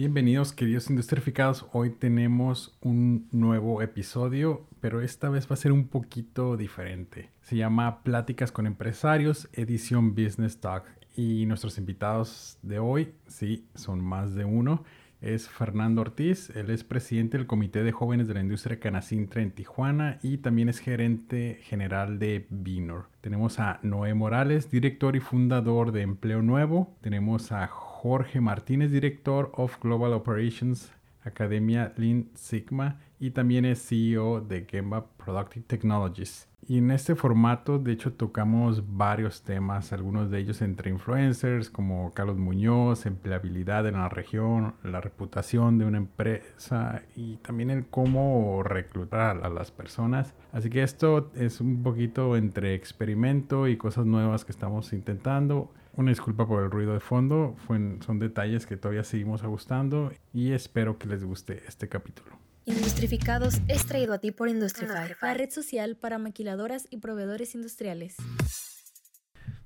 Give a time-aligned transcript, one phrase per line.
[0.00, 5.88] Bienvenidos queridos industrificados, hoy tenemos un nuevo episodio, pero esta vez va a ser un
[5.88, 7.28] poquito diferente.
[7.42, 10.84] Se llama Pláticas con Empresarios, edición Business Talk.
[11.14, 14.84] Y nuestros invitados de hoy, sí, son más de uno.
[15.20, 19.50] Es Fernando Ortiz, él es presidente del Comité de Jóvenes de la Industria Canacintra en
[19.50, 23.10] Tijuana y también es gerente general de Vinor.
[23.20, 26.96] Tenemos a Noé Morales, director y fundador de Empleo Nuevo.
[27.02, 27.66] Tenemos a
[28.02, 30.90] Jorge Martínez, director of Global Operations,
[31.22, 36.48] Academia Lean Sigma y también es CEO de Gemba Productive Technologies.
[36.66, 42.10] Y en este formato, de hecho, tocamos varios temas, algunos de ellos entre influencers como
[42.14, 48.62] Carlos Muñoz, empleabilidad en la región, la reputación de una empresa y también el cómo
[48.62, 50.32] reclutar a las personas.
[50.52, 55.70] Así que esto es un poquito entre experimento y cosas nuevas que estamos intentando.
[55.94, 60.98] Una disculpa por el ruido de fondo, son detalles que todavía seguimos ajustando y espero
[60.98, 62.38] que les guste este capítulo.
[62.64, 68.16] Industrificados es traído a ti por Industrify, la red social para maquiladoras y proveedores industriales.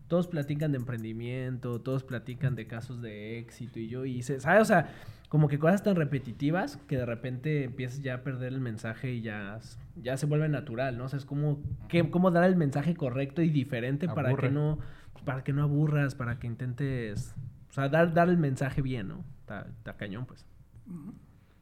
[0.08, 4.62] Todos platican de emprendimiento, todos platican de casos de éxito y yo hice, ¿sabes?
[4.62, 4.94] O sea,
[5.28, 9.22] como que cosas tan repetitivas que de repente empiezas ya a perder el mensaje y
[9.22, 9.58] ya,
[9.96, 11.04] ya se vuelve natural, ¿no?
[11.04, 14.78] O sea, es como que, cómo dar el mensaje correcto y diferente para que no
[15.24, 17.34] para que no aburras, para que intentes,
[17.70, 19.24] o sea, dar, dar el mensaje bien, ¿no?
[19.40, 20.46] Está, cañón, pues.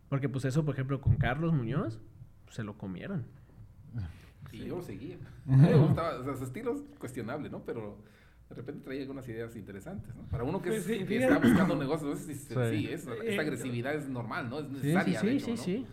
[0.09, 2.01] Porque pues eso, por ejemplo, con Carlos Muñoz,
[2.51, 3.25] se lo comieron.
[4.53, 5.17] Y yo lo seguía.
[5.47, 7.65] me gustaba, o sea, su estilo es cuestionable, ¿no?
[7.65, 7.99] Pero
[8.51, 10.25] de repente traía algunas ideas interesantes, ¿no?
[10.25, 12.89] Para uno que, está buscando negocios, no sé si, sí.
[12.89, 14.61] es, esta eh, agresividad es normal, ¿no?
[14.61, 15.87] Es necesaria, sí, sí, sí, sí.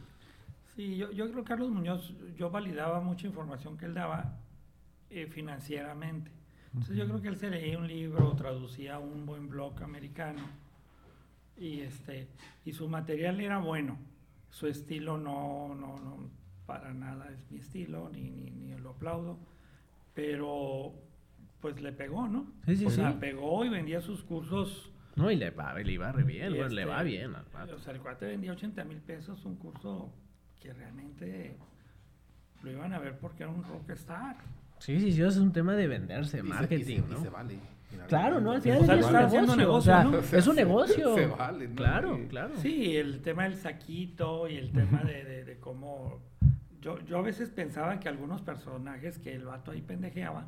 [0.76, 4.38] Sí, yo, yo creo que Carlos Muñoz, yo validaba mucha información que él daba
[5.10, 6.32] eh, financieramente.
[6.74, 10.42] Entonces yo creo que él se leía un libro, traducía un buen blog americano
[11.58, 12.28] y este
[12.66, 13.98] y su material era bueno.
[14.52, 16.30] Su estilo no, no, no
[16.66, 19.40] para nada es mi estilo, ni, ni, ni lo aplaudo,
[20.14, 20.94] pero
[21.62, 22.48] pues le pegó, ¿no?
[22.66, 24.92] Sí, sí, o sea, pegó y vendía sus cursos.
[25.16, 27.94] No, y le va, le iba re bien, le va este, bien al O sea,
[27.94, 30.14] el cuate vendía 80 mil pesos un curso
[30.62, 31.58] que realmente
[32.64, 34.38] lo iban a ver porque era un rockstar.
[34.80, 37.22] Sí, sí, sí, es un tema de venderse, marketing, ¿no?
[37.22, 37.60] se vale.
[38.08, 38.52] Claro, ¿no?
[38.52, 39.94] Al final está haciendo negocio,
[40.32, 41.16] es un negocio.
[41.16, 41.76] Se vale, ¿no?
[41.76, 42.56] Claro, claro.
[42.58, 46.20] Sí, el tema del saquito y el tema de, de, cómo...
[46.82, 50.48] Yo, yo a veces pensaba que algunos personajes que el vato ahí pendejeaba,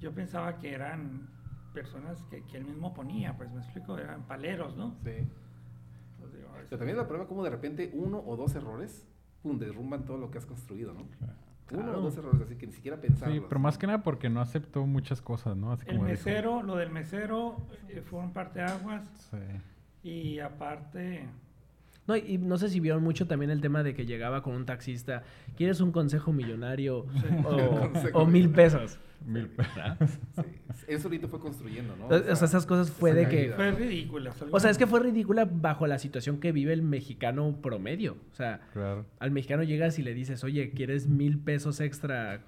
[0.00, 1.28] yo pensaba que eran
[1.72, 4.94] personas que, que él mismo ponía, pues me explico, eran paleros, ¿no?
[5.02, 5.26] Sí.
[6.68, 9.06] Pero también la prueba como de repente uno o dos errores,
[9.42, 11.06] pum, derrumban todo lo que has construido, ¿no?
[11.18, 11.34] Claro.
[11.70, 13.34] Uno o dos errores, así que ni siquiera pensarlo.
[13.34, 15.76] Sí, pero más que nada porque no aceptó muchas cosas, ¿no?
[15.86, 17.56] el mesero, lo del mesero
[17.88, 20.08] eh, fue un aguas Sí.
[20.08, 21.26] Y aparte...
[22.06, 24.66] No, y no sé si vieron mucho también el tema de que llegaba con un
[24.66, 25.22] taxista,
[25.56, 27.06] ¿quieres un consejo millonario
[28.12, 28.98] o, mil pesos?
[29.26, 30.18] Mil pesos.
[30.86, 32.08] Eso ahorita fue construyendo, ¿no?
[32.08, 33.52] O sea, esas cosas fue de que...
[33.54, 34.32] Fue ridícula.
[34.50, 38.18] O sea, es que fue ridícula bajo la situación que vive el mexicano promedio.
[38.32, 38.60] O sea,
[39.18, 42.42] al mexicano llegas y le dices, oye, ¿quieres mil pesos extra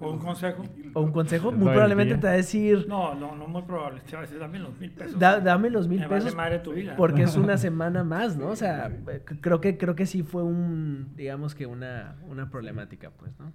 [0.00, 0.64] o un consejo.
[0.92, 1.50] O un consejo.
[1.50, 2.84] Muy probablemente te va a decir.
[2.88, 4.02] No, no, no muy probable.
[4.02, 5.18] Te va a decir, dame los mil pesos.
[5.18, 6.34] dame los mil pesos.
[6.34, 6.94] Madre tu vida.
[6.96, 8.48] Porque es una semana más, ¿no?
[8.48, 8.92] O sea,
[9.40, 13.52] creo que, creo que sí fue un, digamos que una, una problemática, pues, ¿no?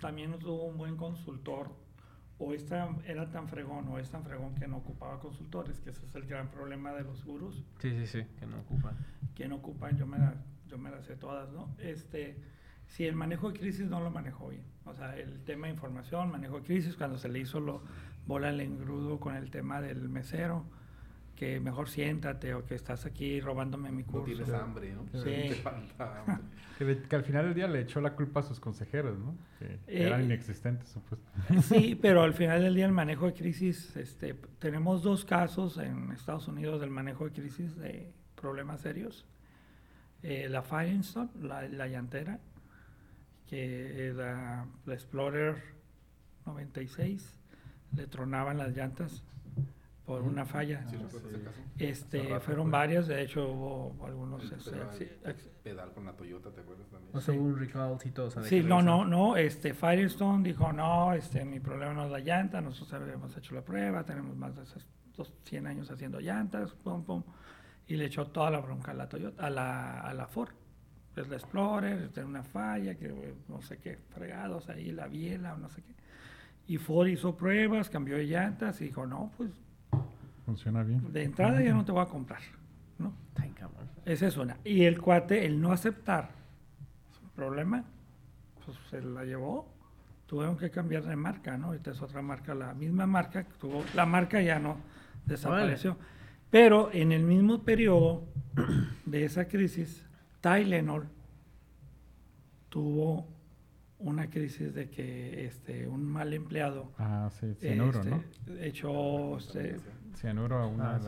[0.00, 1.70] También tuvo un buen consultor.
[2.40, 6.06] O esta, era tan fregón o es tan fregón que no ocupaba consultores, que ese
[6.06, 7.64] es el gran problema de los gurús.
[7.80, 8.96] Sí, sí, sí, que no ocupan.
[9.34, 10.18] Que no ocupan, yo me,
[10.68, 11.74] yo me las sé todas, ¿no?
[11.78, 12.36] Este
[12.88, 14.64] si el manejo de crisis no lo manejó bien.
[14.84, 17.82] O sea, el tema de información, manejo de crisis, cuando se le hizo lo
[18.26, 20.64] bola el engrudo con el tema del mesero,
[21.38, 24.18] que mejor siéntate o que estás aquí robándome mi curso.
[24.18, 25.06] No tienes hambre, ¿no?
[25.22, 25.54] Sí.
[27.08, 29.36] que, al final del día le echó la culpa a sus consejeros, ¿no?
[29.60, 31.62] Que eh, eran inexistentes, supuestamente.
[31.62, 36.10] Sí, pero al final del día el manejo de crisis, este, tenemos dos casos en
[36.10, 39.24] Estados Unidos del manejo de crisis de problemas serios.
[40.24, 42.40] Eh, la Firestone, la, la llantera,
[43.46, 45.54] que la, la Explorer
[46.46, 47.38] 96
[47.94, 49.22] le tronaban las llantas
[50.08, 50.86] por una falla.
[51.78, 54.42] este, fueron varias, de hecho hubo algunos...
[54.50, 54.72] Este,
[55.62, 57.14] pedal, con la Toyota, ¿te acuerdas también?
[57.14, 58.30] O sea, hubo un recall y todo.
[58.42, 62.62] Sí, no, no, no, este, Firestone dijo, no, este, mi problema no es la llanta,
[62.62, 64.62] nosotros habíamos hecho la prueba, tenemos más de
[65.44, 67.22] 100 años haciendo llantas, pum, pum,
[67.86, 70.54] y le echó toda la bronca a la Toyota, a la, a la Ford
[71.20, 75.58] es la Explorer, tiene una falla, que no sé qué, fregados ahí, la biela o
[75.58, 75.94] no sé qué.
[76.66, 79.50] Y Ford hizo pruebas, cambió de llantas y dijo, no, pues...
[80.48, 81.12] Funciona bien.
[81.12, 82.40] De entrada ya no te voy a comprar,
[82.98, 83.12] ¿no?
[84.06, 84.56] Esa es una.
[84.64, 86.30] Y el cuate, el no aceptar
[87.12, 87.84] su problema,
[88.64, 89.68] pues se la llevó.
[90.24, 91.74] Tuvieron que cambiar de marca, ¿no?
[91.74, 93.84] Esta es otra marca, la misma marca que tuvo.
[93.94, 94.78] La marca ya no
[95.26, 95.98] desapareció.
[96.48, 98.24] Pero en el mismo periodo
[99.04, 100.02] de esa crisis,
[100.40, 101.08] Tylenol
[102.70, 103.28] tuvo
[103.98, 108.22] una crisis de que este un mal empleado ah, sí, cianuro, este, ¿no?
[108.60, 109.76] echó este,
[110.14, 110.98] cianuro a una ah,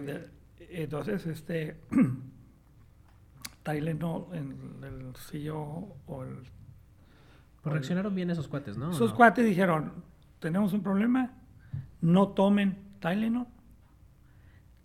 [0.00, 0.30] de las
[0.70, 1.76] entonces este
[3.62, 6.46] Tylenol en el CEO o el
[7.62, 8.90] pues reaccionaron bien esos cuates, ¿no?
[8.90, 9.92] Esos cuates dijeron,
[10.38, 11.32] tenemos un problema,
[12.00, 13.46] no tomen Tylenol.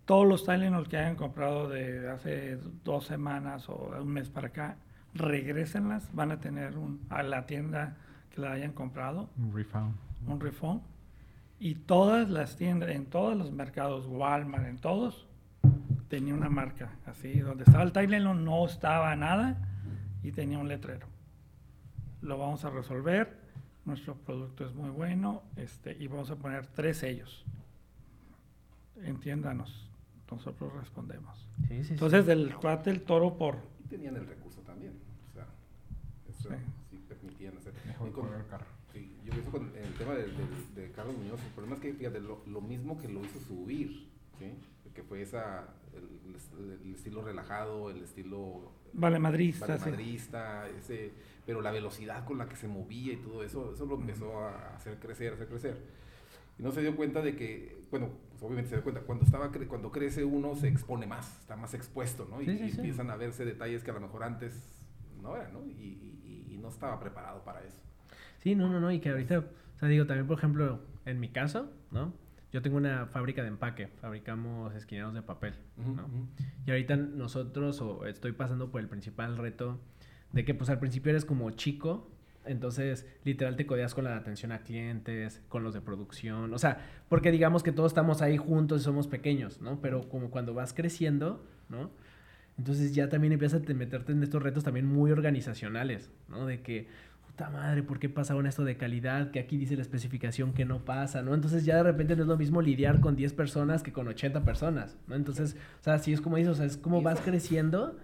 [0.03, 4.77] Todos los Tylenol que hayan comprado de hace dos semanas o un mes para acá,
[5.15, 7.97] regrésenlas, van a tener un, a la tienda
[8.33, 9.29] que la hayan comprado.
[9.37, 9.95] Un refund.
[10.27, 10.81] Un refund.
[11.59, 15.25] Y todas las tiendas, en todos los mercados, Walmart, en todos,
[16.09, 19.57] tenía una marca así, donde estaba el Tylenol no estaba nada
[20.23, 21.07] y tenía un letrero.
[22.21, 23.37] Lo vamos a resolver,
[23.85, 27.45] nuestro producto es muy bueno este, y vamos a poner tres sellos.
[29.03, 29.89] Entiéndanos,
[30.31, 31.47] nosotros respondemos.
[31.67, 33.57] Sí, sí, Entonces, del cuate el toro por...
[33.83, 34.93] Y tenían el recurso también,
[35.29, 35.45] o sea,
[36.49, 36.55] sí,
[36.91, 37.73] sí permitían hacer.
[37.85, 38.65] Mejor con, el carro.
[38.93, 41.93] Sí, yo pienso con el tema de, de, de, Carlos Muñoz, el problema es que,
[41.93, 44.09] fíjate, lo, lo mismo que lo hizo subir,
[44.39, 44.53] ¿sí?
[44.95, 46.35] que fue esa, el,
[46.83, 48.71] el, estilo relajado, el estilo...
[48.93, 49.67] Vale madrista.
[49.67, 50.75] Vale madrista, sí.
[50.79, 51.11] ese,
[51.45, 54.75] pero la velocidad con la que se movía y todo eso, eso lo empezó a
[54.75, 55.77] hacer crecer, a hacer crecer.
[56.57, 59.51] Y no se dio cuenta de que, bueno, pues obviamente se dio cuenta, cuando, estaba
[59.51, 62.41] cre cuando crece uno se expone más, está más expuesto, ¿no?
[62.41, 64.53] Y, sí, sí, y empiezan a verse detalles que a lo mejor antes
[65.21, 65.65] no eran, ¿no?
[65.65, 66.14] Y, y
[66.65, 67.79] no estaba preparado para eso.
[68.39, 71.29] Sí, no, no, no, y que ahorita, o sea, digo, también, por ejemplo, en mi
[71.29, 72.13] caso, ¿no?
[72.51, 75.91] Yo tengo una fábrica de empaque, fabricamos esquineros de papel, ¿no?
[75.91, 76.27] Uh -huh.
[76.65, 79.79] Y ahorita nosotros, o estoy pasando por el principal reto
[80.31, 82.09] de que, pues, al principio eres como chico,
[82.45, 86.77] entonces, literal, te codeas con la atención a clientes, con los de producción, o sea,
[87.09, 89.81] porque digamos que todos estamos ahí juntos y somos pequeños, ¿no?
[89.81, 91.89] Pero como cuando vas creciendo, ¿no?
[92.57, 96.45] Entonces ya también empiezas a meterte en estos retos también muy organizacionales, ¿no?
[96.45, 96.87] De que,
[97.27, 99.31] puta madre, ¿por qué pasa con esto de calidad?
[99.31, 101.33] Que aquí dice la especificación que no pasa, ¿no?
[101.33, 104.45] Entonces ya de repente no es lo mismo lidiar con 10 personas que con 80
[104.45, 105.15] personas, ¿no?
[105.15, 107.97] Entonces, o sea, sí es como dices, o sea, es como vas creciendo.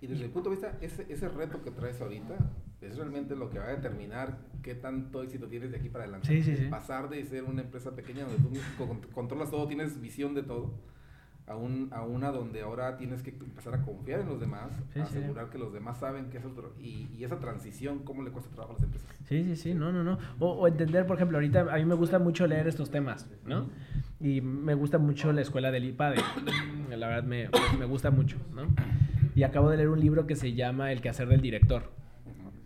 [0.00, 2.36] Y desde el punto de vista, ese, ese reto que traes ahorita
[2.80, 6.26] es realmente lo que va a determinar qué tanto éxito tienes de aquí para adelante.
[6.26, 6.64] Sí, sí, sí.
[6.70, 10.72] Pasar de ser una empresa pequeña donde tú controlas todo, tienes visión de todo,
[11.50, 14.94] a, un, a una donde ahora tienes que empezar a confiar en los demás, Sí,
[14.94, 15.00] sí.
[15.00, 18.50] asegurar que los demás saben que es otro- y, y esa transición, cómo le cuesta
[18.50, 19.08] trabajo a las empresas.
[19.28, 20.18] Sí, sí, sí, no, no, no.
[20.38, 23.68] O, o entender, por ejemplo, ahorita a mí me gusta mucho leer estos temas, ¿no?
[24.20, 26.16] Y me gusta mucho la escuela del IPADE.
[26.96, 27.48] La verdad me,
[27.78, 28.62] me gusta mucho, ¿no?
[29.34, 31.90] Y acabo de leer un libro que se llama El quehacer del director.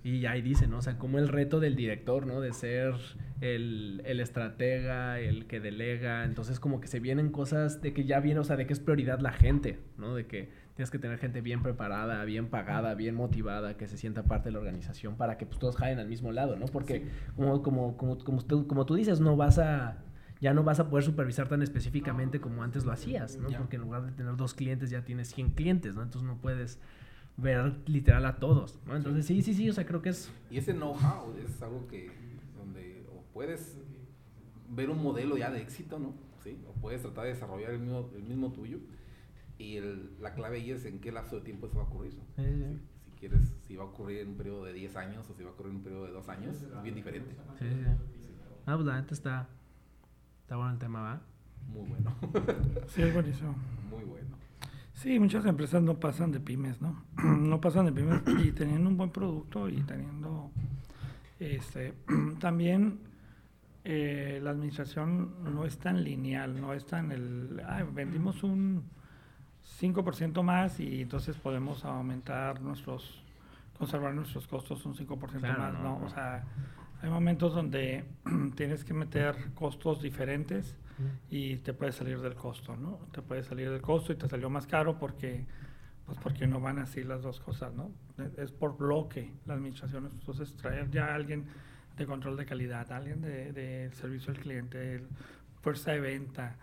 [0.05, 0.79] Y ahí dice, ¿no?
[0.79, 2.43] O sea, como el reto del director, ¿no?
[2.43, 2.95] De ser
[3.41, 6.25] el, el estratega, el que delega.
[6.25, 8.81] Entonces, como que se vienen cosas de que ya viene, o sea, de que es
[8.81, 10.15] prioridad la gente, ¿no?
[10.15, 14.25] De que tienes que tener gente bien preparada, bien pagada, bien motivada, que se sienta
[14.25, 16.67] parte de la organización para que pues, todos jalen al mismo lado, ¿no?
[16.67, 20.05] Porque, como, como, como, como, tú, como tú dices, no vas a
[20.41, 23.49] ya no vas a poder supervisar tan específicamente como antes lo hacías, ¿no?
[23.56, 26.03] Porque en lugar de tener dos clientes ya tienes 100 clientes, ¿no?
[26.03, 26.79] Entonces no puedes
[27.37, 28.97] ver literal a todos, ¿no?
[28.97, 30.31] Entonces sí, sí, sí, o sea, creo que es...
[30.51, 32.11] Y ese know-how es algo que,
[32.56, 33.77] donde o puedes
[34.70, 36.15] ver un modelo ya de éxito, ¿no?
[36.43, 36.58] ¿Sí?
[36.69, 38.79] O puedes tratar de desarrollar el mismo, el mismo tuyo.
[39.58, 42.15] Y el, la clave ahí es en qué lapso de tiempo eso va a ocurrir,
[42.15, 42.25] ¿no?
[42.37, 42.79] Sí, sí.
[43.05, 45.43] Si, si quieres, si va a ocurrir en un periodo de 10 años o si
[45.43, 47.35] va a ocurrir en un periodo de 2 años, es bien diferente.
[47.58, 48.31] Sí, sí.
[48.67, 49.49] Ah, pues la neta está...
[50.43, 51.23] Está bueno el tema, ¿va?
[51.69, 52.15] Muy bueno,
[52.89, 53.55] Sí, es buenísimo.
[53.89, 54.37] muy bueno.
[55.05, 57.05] Sí, muchas empresas no pasan de pymes, ¿no?
[57.23, 60.51] No pasan de pymes y teniendo un buen producto y teniendo,
[61.39, 61.93] este,
[62.41, 63.01] también
[63.84, 68.82] eh, la administración no es tan lineal, no es tan el, "Ay, vendimos un
[69.79, 73.23] 5% más y entonces podemos aumentar nuestros,
[73.79, 75.96] conservar nuestros costos un 5% Claro, más, no.
[76.03, 76.44] O sea,
[77.03, 78.06] hay momentos donde
[78.56, 80.75] tienes que meter costos diferentes
[81.31, 82.98] y te puedes salir del costo, ¿no?
[83.13, 85.44] Te puedes salir del costo y te salió más caro porque,
[86.06, 87.91] pues porque no van así las dos cosas, ¿no?
[88.36, 91.46] Es- por bloque la administración, entonces traer ya a alguien
[91.96, 95.05] de control de calidad, alguien de, de servicio al cliente,
[95.63, 96.56] fuerza de venta,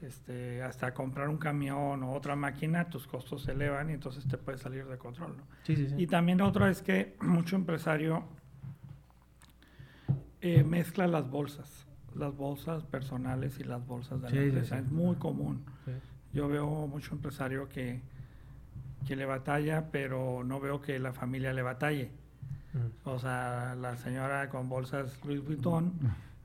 [0.00, 4.38] este, hasta comprar un camión o otra máquina, tus costos se elevan y entonces te
[4.38, 5.42] puedes salir de control, ¿no?
[5.64, 5.94] Sí, sí, sí.
[5.98, 8.24] Y también otro es que mucho empresario
[10.40, 11.86] eh, mezcla las bolsas,
[12.18, 14.78] las bolsas personales y las bolsas de Sí, la sí, empresa.
[14.78, 14.84] sí.
[14.84, 15.64] Es muy común.
[15.84, 15.92] Sí.
[16.32, 18.00] Yo veo mucho empresario que,
[19.06, 22.10] que le batalla, pero no veo que la familia le batalle.
[23.04, 25.92] O sea, la señora con bolsas Louis Vuitton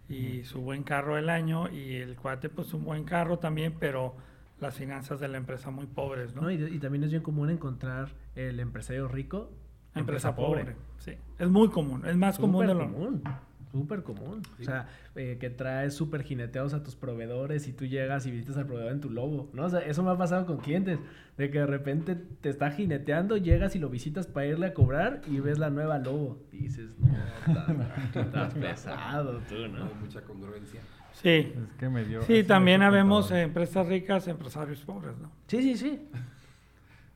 [0.09, 4.15] y su buen carro del año y el cuate pues un buen carro también, pero
[4.59, 6.49] las finanzas de la empresa muy pobres, ¿no?
[6.49, 9.51] y, también es bien común encontrar el empresario rico,
[9.93, 10.75] empresa, pobre.
[10.97, 13.21] Sí, es muy común, es más común de lo común.
[13.73, 14.43] Súper común.
[14.59, 18.55] O sea, eh, que traes súper jineteados a tus proveedores y tú llegas y visitas
[18.57, 19.65] al proveedor en tu lobo, ¿no?
[19.65, 20.99] O sea, eso me ha pasado con clientes.
[21.39, 25.21] De que de repente te está jineteando, llegas y lo visitas para irle a cobrar
[25.27, 26.37] y ves la nueva lobo.
[26.51, 29.85] Y dices, no, estás, pesado tú, ¿no?
[29.85, 30.81] Hay mucha congruencia.
[31.13, 31.51] Sí.
[31.55, 32.21] Es que me dio.
[32.21, 35.31] Sí, también habemos empresas ricas, empresarios pobres, ¿no?
[35.47, 36.09] Sí, sí, sí.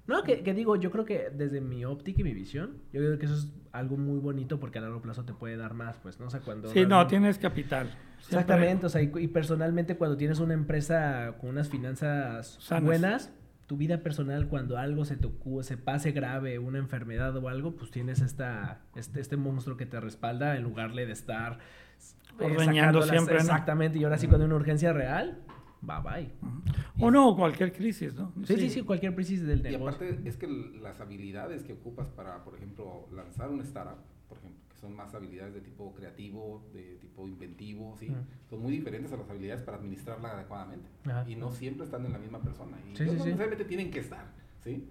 [0.08, 3.20] No, que, que, digo, yo creo que desde mi óptica y mi visión, yo creo
[3.20, 6.20] que eso es algo muy bonito porque a largo plazo te puede dar más, pues,
[6.20, 6.28] ¿no?
[6.28, 6.70] O sea, cuando...
[6.70, 7.94] Sí, no, tienes capital.
[8.20, 13.32] Exactamente, o sea, y, personalmente cuando tienes una empresa con unas finanzas buenas,
[13.68, 17.76] tu vida personal cuando algo se te ocurre, se pase grave, una enfermedad o algo,
[17.76, 21.60] pues tienes esta, este, este monstruo que te respalda en lugar de estar...
[22.40, 23.38] Eh, siempre.
[23.38, 25.40] Exactamente, y ahora sí cuando hay una urgencia real,
[25.82, 26.32] bye bye.
[27.00, 28.34] O no, cualquier crisis, ¿no?
[28.46, 29.80] Sí, sí, sí, cualquier crisis del negocio.
[29.80, 34.38] Y aparte es que las habilidades que ocupas para, por ejemplo, lanzar un startup, por
[34.40, 38.12] ejemplo, que son más habilidades de tipo creativo, de tipo inventivo, ¿sí?
[38.50, 40.90] Son muy diferentes a las habilidades para administrarla adecuadamente.
[41.28, 42.78] Y no siempre están en la misma persona.
[42.86, 44.26] Y no necesariamente tienen que estar,
[44.64, 44.88] ¿sí?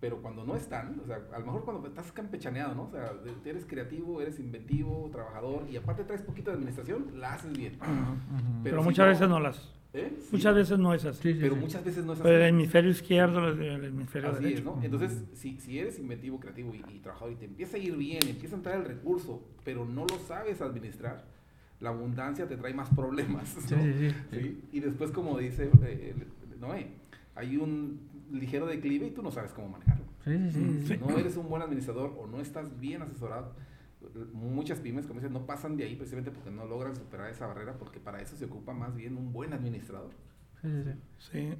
[0.00, 2.84] Pero cuando no están, o sea, a lo mejor cuando estás campechaneado, ¿no?
[2.84, 3.10] O sea,
[3.44, 7.76] eres creativo, eres inventivo, trabajador y aparte traes poquito de administración, la haces bien.
[8.62, 10.12] Pero, muchas veces no las ¿Eh?
[10.30, 11.34] Muchas veces no es así.
[11.40, 12.28] pero muchas veces no es así.
[12.28, 14.64] el hemisferio izquierdo, el hemisferio derecho.
[14.64, 14.80] ¿no?
[14.82, 18.54] Entonces, si, si, eres inventivo, creativo y, trabajador y te empieza a ir bien, empieza
[18.54, 21.24] a entrar el recurso, pero no lo sabes administrar,
[21.80, 23.56] la abundancia te trae más problemas.
[23.66, 24.60] ¿Sí?
[24.72, 26.14] Y después, como dice eh,
[26.60, 26.88] Noé,
[27.34, 30.04] hay un ligero declive y tú no sabes cómo manejarlo.
[30.24, 33.54] Si no eres un buen administrador o no estás bien asesorado,
[34.32, 37.76] muchas pymes, como dices, no pasan de ahí precisamente porque no logran superar esa barrera,
[37.78, 40.10] porque para eso se ocupa más bien un buen administrador.
[41.18, 41.54] Sí,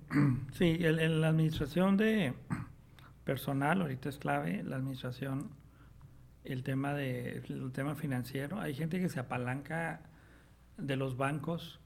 [0.53, 2.35] sí, en la administración de
[3.25, 5.51] personal ahorita es clave, la administración,
[6.45, 8.61] el tema, de, el tema financiero.
[8.61, 10.01] Hay gente que se apalanca
[10.77, 11.81] de los bancos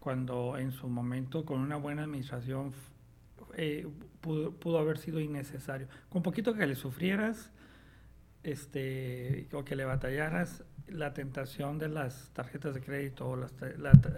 [0.00, 2.72] cuando en su momento con una buena administración
[3.54, 3.86] eh,
[4.20, 5.88] pudo, pudo, haber sido innecesario.
[6.08, 7.50] Con poquito que le sufrieras,
[8.50, 13.48] este, o que le batallaras la tentación de las tarjetas de crédito o la,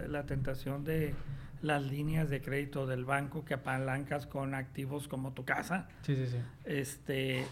[0.07, 1.13] la, tentación de
[1.61, 5.89] las líneas de crédito del banco que apalancas con activos como tu casa.
[6.03, 6.37] Sí, sí, sí.
[6.63, 7.45] Este,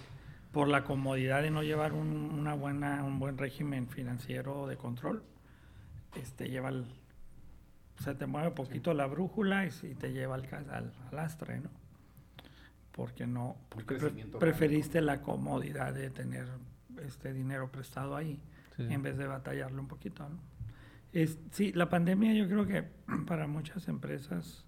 [0.54, 5.22] por la comodidad de no llevar un, una buena, un buen régimen financiero de control,
[6.16, 6.86] este, lleva el,
[8.02, 11.70] se te mueve poquito la brújula y, te lleva al, al, al astre, ¿no?
[13.00, 13.96] Porque no porque
[14.42, 16.50] preferiste la comodidad de tener
[17.02, 18.42] este dinero prestado ahí
[18.78, 20.38] en vez de batallarlo un poquito ¿no?
[21.14, 22.84] es, sí la pandemia yo creo que
[23.26, 24.66] para muchas empresas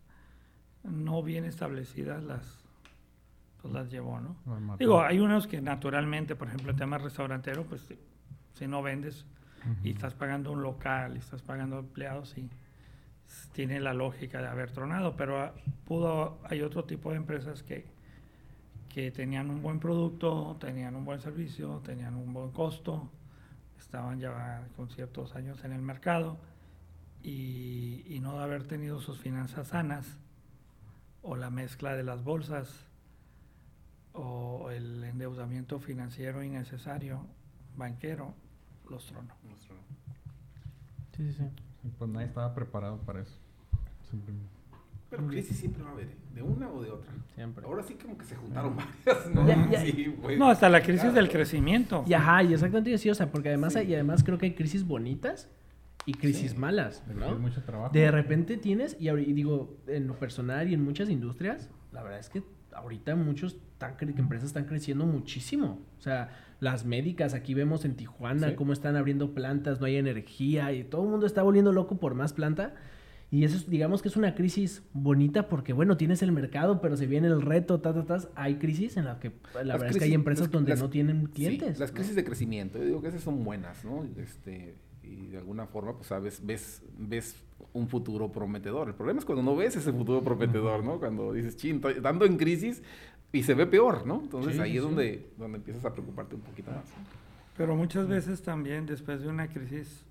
[0.84, 2.64] no bien establecidas las
[3.62, 4.38] pues las llevó no
[4.80, 7.86] digo hay unos que naturalmente por ejemplo el tema restaurantero pues
[8.54, 9.26] si, no vendes
[9.84, 12.50] y estás pagando un local y estás pagando empleados y
[13.52, 18.00] tiene la lógica de haber tronado pero ah, pudo hay otro tipo de empresas que
[18.94, 23.10] que tenían un buen producto, tenían un buen servicio, tenían un buen costo,
[23.80, 26.38] estaban ya con ciertos años en el mercado
[27.24, 30.18] y, y no de haber tenido sus finanzas sanas
[31.22, 32.86] o la mezcla de las bolsas
[34.14, 37.26] o el endeudamiento financiero innecesario,
[37.78, 38.34] banquero,
[38.90, 39.34] los tronó.
[41.16, 41.92] Sí, sí, sí.
[41.98, 43.38] Pues nadie estaba preparado para eso.
[44.10, 44.61] Simplemente.
[45.12, 46.16] Pero crisis siempre va a haber, ¿eh?
[46.34, 47.12] de una o de otra.
[47.36, 47.66] Siempre.
[47.66, 49.46] Ahora sí como que se juntaron varias, ¿no?
[49.82, 52.06] Sí, no, hasta la crisis del crecimiento.
[52.08, 54.88] Y ajá, y exactamente sí, o sea, porque además, y además creo que hay crisis
[54.88, 55.50] bonitas
[56.06, 57.38] y crisis malas, ¿no?
[57.38, 57.94] mucho trabajo.
[57.94, 62.30] De repente tienes, y, digo, en lo personal y en muchas industrias, la verdad es
[62.30, 63.58] que ahorita muchos
[64.00, 65.82] empresas están creciendo muchísimo.
[66.00, 66.30] O sea,
[66.62, 71.04] las médicas, aquí vemos en Tijuana cómo están abriendo plantas, no hay energía y todo
[71.04, 72.76] el mundo está volviendo loco por más planta.
[73.34, 77.08] Y eso digamos que es una crisis bonita porque, bueno, tienes el mercado, pero se
[77.08, 78.28] viene el reto, ta, ta, ta.
[78.36, 79.32] Hay crisis en las que
[79.64, 81.80] la verdad es que hay empresas donde no tienen clientes.
[81.80, 84.06] las crisis de crecimiento, yo digo que esas son buenas, ¿no?
[84.18, 87.38] Este, y de alguna forma, pues, sabes, ves, ves
[87.72, 88.90] un futuro prometedor.
[88.90, 91.00] El problema es cuando no ves ese futuro prometedor, ¿no?
[91.00, 92.84] Cuando dices, ching, dando en crisis
[93.32, 94.20] y se ve peor, ¿no?
[94.22, 96.84] Entonces ahí es donde, donde empiezas a preocuparte un poquito más.
[97.56, 100.04] Pero muchas veces también después de una crisis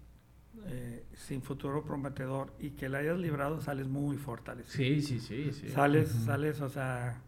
[0.66, 4.72] eh, sin futuro prometedor y que la hayas librado, sales muy fortalecido.
[4.72, 5.52] Sí, sí, sí.
[5.52, 5.68] sí.
[5.68, 7.22] Sales, sales, o sea,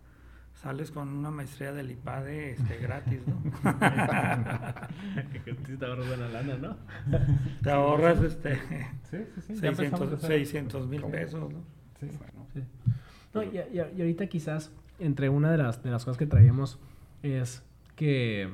[0.54, 3.42] sales con una maestría del IPADE este, gratis, ¿no?
[5.78, 6.76] te ahorras buena lana, ¿no?
[7.62, 8.56] Te ahorras este,
[9.10, 9.60] sí, sí, sí.
[10.26, 11.62] 600 mil pesos, ¿no?
[11.98, 12.46] Sí, bueno.
[12.54, 12.62] Sí.
[13.34, 16.78] No, y, y, ahorita quizás entre una de las, de las cosas que traíamos
[17.22, 17.62] es
[17.96, 18.50] que,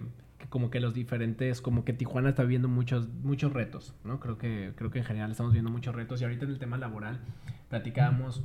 [0.49, 4.21] como que los diferentes, como que Tijuana está viendo muchos, muchos retos, ¿no?
[4.21, 6.79] Creo que, creo que en general estamos viendo muchos retos y ahorita en el tema
[6.79, 7.21] laboral
[7.69, 8.45] platicábamos,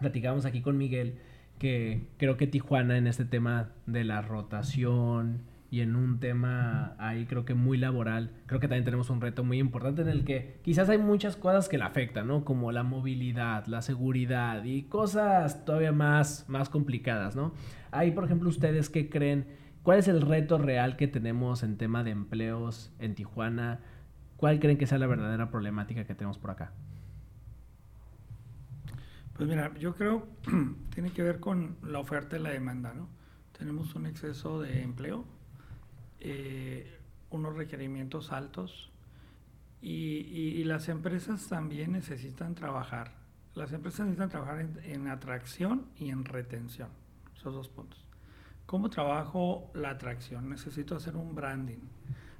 [0.00, 1.18] platicábamos aquí con Miguel
[1.58, 7.24] que creo que Tijuana en este tema de la rotación y en un tema ahí
[7.24, 10.58] creo que muy laboral, creo que también tenemos un reto muy importante en el que
[10.62, 12.44] quizás hay muchas cosas que la afectan, ¿no?
[12.44, 17.54] Como la movilidad, la seguridad y cosas todavía más, más complicadas, ¿no?
[17.90, 19.46] Ahí, por ejemplo, ustedes qué creen,
[19.82, 23.80] ¿cuál es el reto real que tenemos en tema de empleos en Tijuana?
[24.36, 26.72] ¿Cuál creen que sea la verdadera problemática que tenemos por acá?
[29.34, 30.26] Pues mira, yo creo
[30.94, 33.08] tiene que ver con la oferta y la demanda, ¿no?
[33.56, 35.24] Tenemos un exceso de empleo,
[36.20, 36.98] eh,
[37.30, 38.90] unos requerimientos altos
[39.80, 43.12] y, las empresas también necesitan trabajar.
[43.54, 46.88] Las empresas necesitan trabajar en atracción y en retención,
[47.36, 48.11] esos dos puntos.
[48.66, 50.48] ¿Cómo trabajo la atracción?
[50.48, 51.80] Necesito hacer un branding.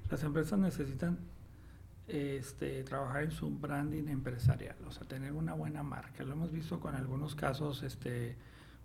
[0.09, 1.19] Las empresas necesitan
[2.07, 6.23] este, trabajar en su branding empresarial, o sea, tener una buena marca.
[6.23, 8.35] Lo hemos visto con algunos casos este,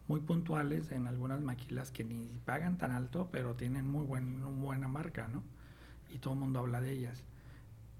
[0.06, 4.88] muy puntuales en algunas maquilas que ni pagan tan alto, pero tienen muy buen, buena
[4.88, 5.42] marca, ¿no?
[6.10, 7.24] Y todo el mundo habla de ellas.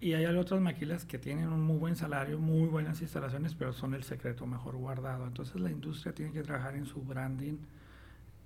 [0.01, 3.95] Y hay otras maquilas que tienen un muy buen salario, muy buenas instalaciones, pero son
[3.95, 5.27] el secreto mejor guardado.
[5.27, 7.59] Entonces la industria tiene que trabajar en su branding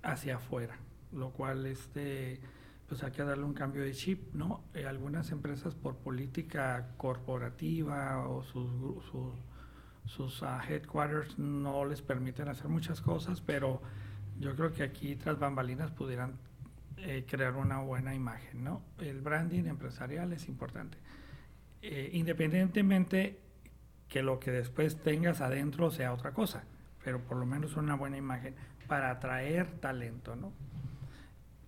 [0.03, 0.77] hacia afuera,
[1.11, 2.39] lo cual este
[2.87, 4.63] pues hay que darle un cambio de chip, ¿no?
[4.73, 8.69] Eh, algunas empresas por política corporativa o sus,
[10.05, 13.81] sus uh, headquarters no les permiten hacer muchas cosas, pero
[14.39, 16.33] yo creo que aquí tras bambalinas pudieran
[16.97, 18.81] eh, crear una buena imagen, ¿no?
[18.99, 20.97] El branding empresarial es importante.
[21.81, 23.39] Eh, independientemente
[24.07, 26.63] que lo que después tengas adentro sea otra cosa,
[27.03, 30.51] pero por lo menos una buena imagen para atraer talento, ¿no?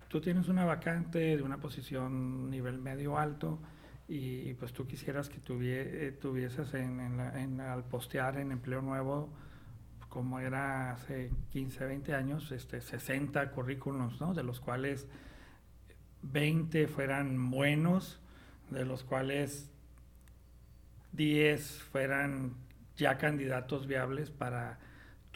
[0.08, 3.58] tú tienes una vacante de una posición nivel medio alto
[4.08, 9.28] y, pues tú quisieras que eh, tuvieses al postear en empleo nuevo,
[10.08, 14.32] como era hace 15, 20 años, este, 60 currículums, ¿no?
[14.32, 15.08] De los cuales
[16.22, 18.20] 20 fueran buenos,
[18.70, 19.72] de los cuales
[21.12, 22.54] 10 fueran
[22.96, 24.78] ya candidatos viables para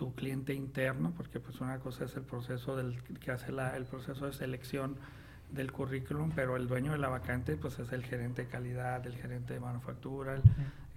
[0.01, 3.85] tu cliente interno, porque pues una cosa es el proceso del que hace la, el
[3.85, 4.97] proceso de selección
[5.51, 9.15] del currículum, pero el dueño de la vacante pues es el gerente de calidad, el
[9.15, 10.41] gerente de manufactura,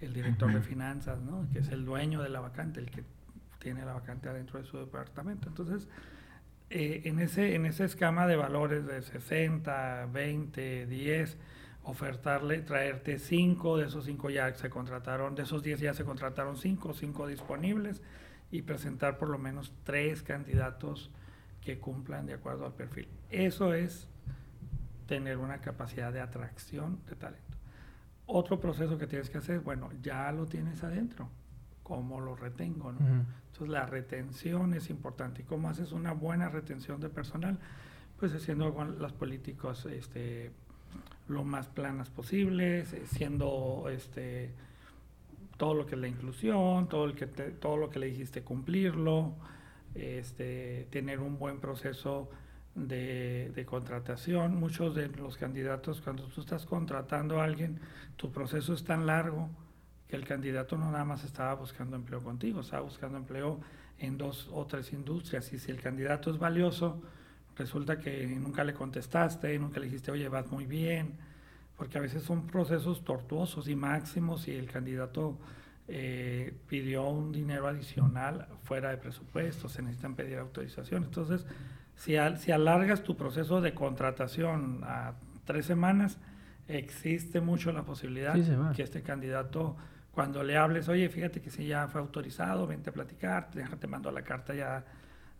[0.00, 1.46] el, director de finanzas, ¿no?
[1.52, 3.04] que es el dueño de la vacante, el que
[3.58, 5.50] tiene la vacante adentro de su departamento.
[5.50, 5.86] Entonces,
[6.70, 11.36] eh, en, ese, en esa escama de valores de 60, 20, 10,
[11.82, 16.56] ofertarle, traerte 5, de esos 5 ya se contrataron, de esos 10 ya se contrataron
[16.56, 18.00] 5, 5 disponibles,
[18.54, 21.10] y presentar por lo menos tres candidatos
[21.60, 23.08] que cumplan de acuerdo al perfil.
[23.28, 24.06] Eso es
[25.08, 27.58] tener una capacidad de atracción de talento.
[28.26, 31.28] Otro proceso que tienes que hacer, bueno, ya lo tienes adentro,
[31.82, 32.90] ¿cómo lo retengo?
[32.90, 35.42] Entonces la retención es importante.
[35.42, 37.58] ¿Y cómo haces una buena retención de personal?
[38.20, 40.52] Pues haciendo con los políticos este,
[41.26, 44.52] lo más planas posibles, eh, siendo este,
[45.56, 49.34] todo lo que es la inclusión, todo, el que todo lo que le dijiste cumplirlo,
[49.94, 52.28] este, tener un buen proceso
[52.74, 54.56] de, contratación.
[54.56, 57.80] Muchos de los candidatos, cuando tú estás contratando a alguien,
[58.16, 59.48] tu proceso es tan largo
[60.08, 63.60] que el candidato no nada más estaba buscando empleo contigo, estaba buscando empleo
[63.98, 65.52] en dos o tres industrias.
[65.52, 67.00] Y si el candidato es valioso,
[67.56, 71.16] resulta que nunca le contestaste, nunca le dijiste, oye, vas muy bien
[71.76, 75.38] porque a veces son procesos tortuosos y máximos y el candidato
[75.88, 81.04] eh, pidió un dinero adicional fuera de presupuesto, se necesitan pedir autorización.
[81.04, 81.46] Entonces,
[81.96, 86.18] si, si alargas tu proceso de contratación a tres semanas,
[86.68, 88.34] existe mucho la posibilidad
[88.74, 89.76] que este candidato,
[90.12, 94.10] cuando le hables, oye, fíjate que si ya fue autorizado, vente a platicar, déjate mando
[94.10, 94.84] la carta ya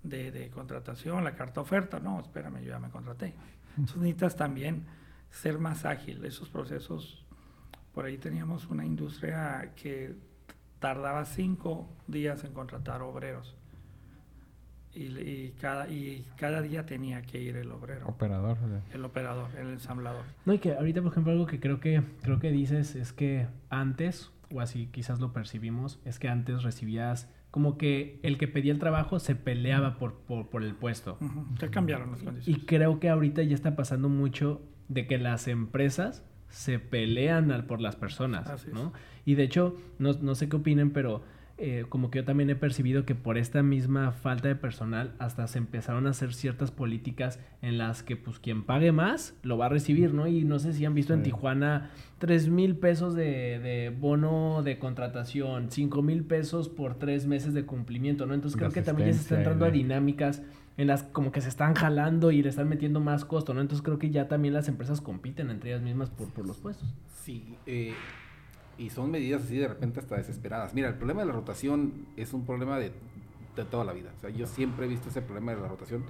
[0.03, 2.01] de, de contratación, la carta oferta.
[2.01, 3.35] No, espérame, yo ya me contraté.
[3.79, 4.85] Entonces necesitas también
[5.35, 6.25] ser más ágil.
[6.25, 7.25] Esos procesos,
[7.93, 10.15] por ahí teníamos una industria que
[10.79, 13.57] tardaba cinco días en contratar obreros.
[14.97, 18.07] Y, cada, y cada día tenía que ir el obrero.
[18.07, 18.57] Operador.
[18.93, 20.23] El operador, el ensamblador.
[20.47, 23.49] No, y que ahorita, por ejemplo, algo que creo que, creo que dices es que
[23.71, 28.73] antes, o así quizás lo percibimos, es que antes recibías como que el que pedía
[28.73, 31.19] el trabajo se peleaba por, por, el puesto.
[31.59, 32.63] Se cambiaron las condiciones.
[32.63, 37.67] Y creo que ahorita ya está pasando mucho de que las empresas se pelean al,
[37.67, 38.93] por las personas, ¿no?
[39.25, 41.23] Y de hecho, no, no sé qué opinen, pero
[41.57, 45.47] eh, como que yo también he percibido que por esta misma falta de personal hasta
[45.47, 49.67] se empezaron a hacer ciertas políticas en las que pues quien pague más lo va
[49.67, 50.27] a recibir, ¿no?
[50.27, 55.71] Y no sé si han visto en Tijuana tres mil pesos de, bono de contratación,
[55.71, 58.35] cinco mil pesos por tres meses de cumplimiento, ¿no?
[58.35, 60.43] Entonces creo que también ya se está entrando a dinámicas
[60.77, 63.61] en las como que se están jalando y le están metiendo más costo, ¿no?
[63.61, 66.93] Entonces creo que ya también las empresas compiten entre ellas mismas por, por los puestos.
[67.23, 67.95] Sí, eh,
[68.77, 70.75] y son medidas así de repente hasta desesperadas.
[70.75, 72.93] Mira, el problema de la rotación es un problema de,
[73.57, 74.11] de toda la vida.
[74.17, 76.05] O sea, yo siempre he visto ese problema de la rotación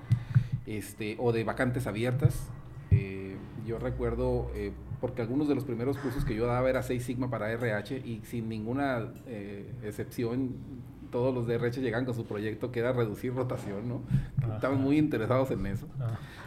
[0.66, 2.48] este, o de vacantes abiertas.
[2.90, 7.04] Eh, yo recuerdo, eh, porque algunos de los primeros cursos que yo daba era 6
[7.04, 10.54] Sigma para RH y sin ninguna eh, excepción
[11.14, 14.02] todos los de RH llegan con su proyecto que era reducir rotación, ¿no?
[14.52, 15.86] Estaban muy interesados en eso.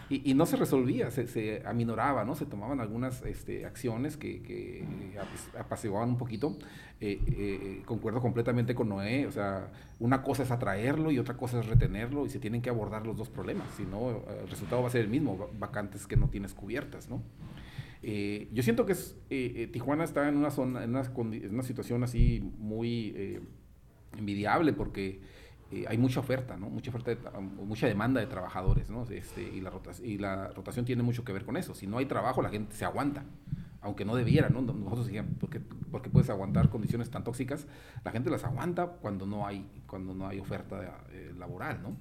[0.09, 2.35] Y, no se resolvía, se, aminoraba, ¿no?
[2.35, 4.85] Se tomaban algunas este, acciones que, que
[5.57, 6.57] apaciguaban un poquito.
[6.99, 11.61] Eh, eh, concuerdo completamente con Noé, o sea, una cosa es atraerlo y otra cosa
[11.61, 14.89] es retenerlo y se tienen que abordar los dos problemas, si no, el resultado va
[14.89, 17.21] a ser el mismo, vacantes que no tienes cubiertas, ¿no?
[18.03, 19.15] Eh, yo siento que es,
[19.71, 23.41] Tijuana está en una zona, en una, en una situación así muy
[24.17, 25.21] envidiable porque
[25.71, 26.69] eh, hay mucha oferta, ¿no?
[26.69, 29.03] Mucha oferta, mucha demanda de trabajadores, ¿no?
[29.09, 31.75] Este, y, la y la rotación tiene mucho que ver con eso.
[31.75, 33.25] Si no hay trabajo, la gente se aguanta,
[33.81, 34.61] aunque no debiera, ¿no?
[34.61, 37.67] Nosotros dijimos, porque, porque puedes aguantar condiciones tan tóxicas,
[38.05, 41.97] la gente las aguanta cuando no hay, cuando no hay oferta eh, laboral, ¿no?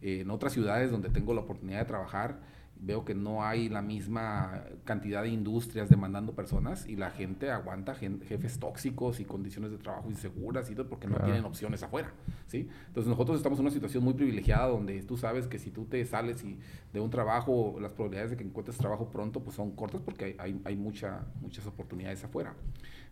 [0.00, 2.40] En otras ciudades donde tengo la oportunidad de trabajar,
[2.84, 7.94] veo que no hay la misma cantidad de industrias demandando personas y la gente aguanta
[7.94, 12.12] jefes tóxicos y condiciones de trabajo inseguras y todo porque no tienen opciones afuera,
[12.46, 12.68] ¿sí?
[12.88, 16.04] Entonces nosotros estamos en una situación muy privilegiada donde tú sabes que si tú te
[16.04, 16.58] sales y
[16.92, 20.60] de un trabajo, las probabilidades de que encuentres trabajo pronto pues son cortas porque hay,
[20.64, 22.54] hay mucha, muchas oportunidades afuera.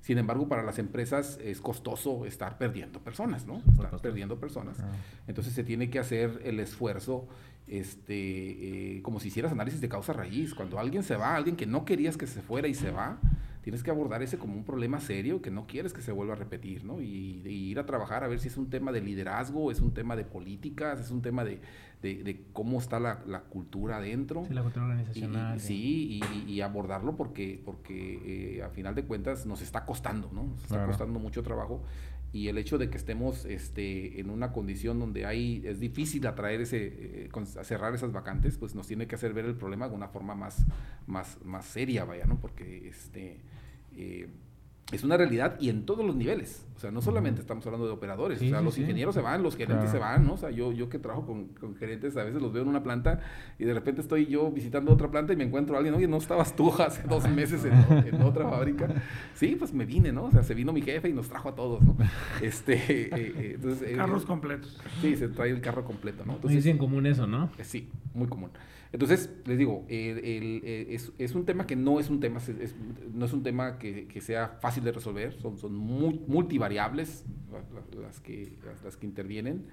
[0.00, 3.62] Sin embargo, para las empresas es costoso estar perdiendo personas, ¿no?
[3.72, 4.78] Estar perdiendo personas.
[5.26, 7.28] Entonces se tiene que hacer el esfuerzo
[7.70, 10.54] este, eh, como si hicieras análisis de causa raíz.
[10.54, 13.20] Cuando alguien se va, alguien que no querías que se fuera y se va,
[13.62, 16.36] tienes que abordar ese como un problema serio que no quieres que se vuelva a
[16.36, 17.00] repetir, ¿no?
[17.00, 20.16] Y, ir a trabajar a ver si es un tema de liderazgo, es un tema
[20.16, 21.60] de políticas, es un tema de,
[22.02, 24.44] de, cómo está la, la, cultura adentro.
[24.48, 25.56] Sí, la cultura organizacional.
[25.56, 30.44] Y, sí, y, abordarlo porque, porque eh, a final de cuentas nos está costando, ¿no?
[30.44, 31.84] Nos está costando mucho trabajo
[32.32, 36.60] y el hecho de que estemos este, en una condición donde hay, es difícil atraer
[36.60, 37.30] ese, eh,
[37.62, 40.64] cerrar esas vacantes, pues nos tiene que hacer ver el problema de una forma más,
[41.06, 42.38] más, más seria, vaya, ¿no?
[42.38, 43.40] Porque este,
[43.96, 44.28] eh,
[44.92, 46.66] es una realidad y en todos los niveles.
[46.76, 49.54] O sea, no solamente estamos hablando de operadores, o sea, los ingenieros se van, los
[49.54, 50.32] gerentes se van, ¿no?
[50.32, 52.82] O sea, yo, yo que trabajo con, con, gerentes, a veces los veo en una
[52.82, 53.20] planta
[53.58, 56.16] y de repente estoy yo visitando otra planta y me encuentro a alguien, oye, ¿no
[56.16, 58.88] estabas tú hace dos meses en, otra fábrica?
[59.34, 60.24] Sí, pues me vine, ¿no?
[60.24, 61.96] O sea, se vino mi jefe y nos trajo a todos, ¿no?
[62.40, 64.80] Este, eh, eh, entonces, Carros completos.
[65.02, 66.34] Sí, se trae el carro completo, ¿no?
[66.34, 67.50] Entonces, es bien común eso, ¿no?
[67.62, 68.50] sí, muy común.
[68.92, 72.40] Entonces, les digo, es, un tema que no es un tema,
[73.12, 77.24] no es un tema que, sea fácil de resolver, son, son multivariables
[78.00, 79.66] las, que, las que intervienen.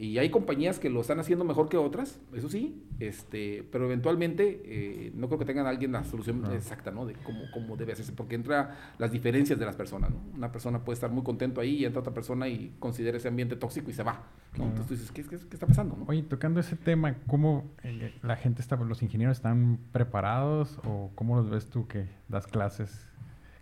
[0.00, 4.62] Y hay compañías que lo están haciendo mejor que otras, eso sí, este, pero eventualmente
[4.64, 7.04] eh, no creo que tengan alguien la solución exacta, ¿no?
[7.04, 10.22] De cómo, cómo debe hacerse, porque entra las diferencias de las personas, ¿no?
[10.36, 13.56] Una persona puede estar muy contento ahí y entra otra persona y considera ese ambiente
[13.56, 14.22] tóxico y se va,
[14.56, 14.66] ¿no?
[14.66, 15.96] Entonces tú dices, ¿qué, qué, qué está pasando?
[15.96, 16.04] ¿no?
[16.06, 21.34] Oye, tocando ese tema, ¿cómo eh, la gente está, los ingenieros están preparados o cómo
[21.34, 23.10] los ves tú que das clases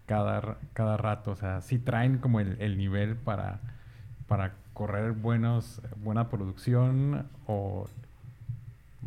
[0.04, 1.30] cada, cada rato?
[1.30, 3.62] O sea, ¿sí traen como el, el nivel para,
[4.26, 7.88] para correr buenos, buena producción o...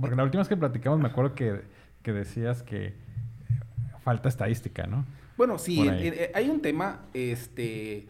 [0.01, 1.61] Porque la última vez que platicamos me acuerdo que,
[2.01, 2.95] que decías que
[4.03, 5.05] falta estadística, ¿no?
[5.37, 8.07] Bueno, sí, eh, hay un tema, este,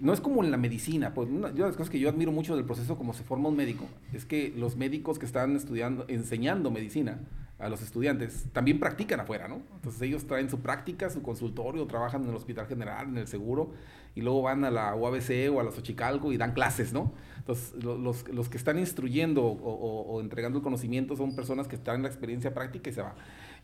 [0.00, 2.56] no es como en la medicina, pues una, de las cosas que yo admiro mucho
[2.56, 6.70] del proceso como se forma un médico, es que los médicos que están estudiando, enseñando
[6.70, 7.20] medicina,
[7.60, 9.60] a los estudiantes, también practican afuera, ¿no?
[9.74, 13.72] Entonces ellos traen su práctica, su consultorio, trabajan en el hospital general, en el seguro,
[14.14, 17.12] y luego van a la UABC o a la Xochicalco y dan clases, ¿no?
[17.36, 22.08] Entonces los, que están instruyendo o, entregando el conocimiento son personas que están en la
[22.08, 23.14] experiencia práctica y se va.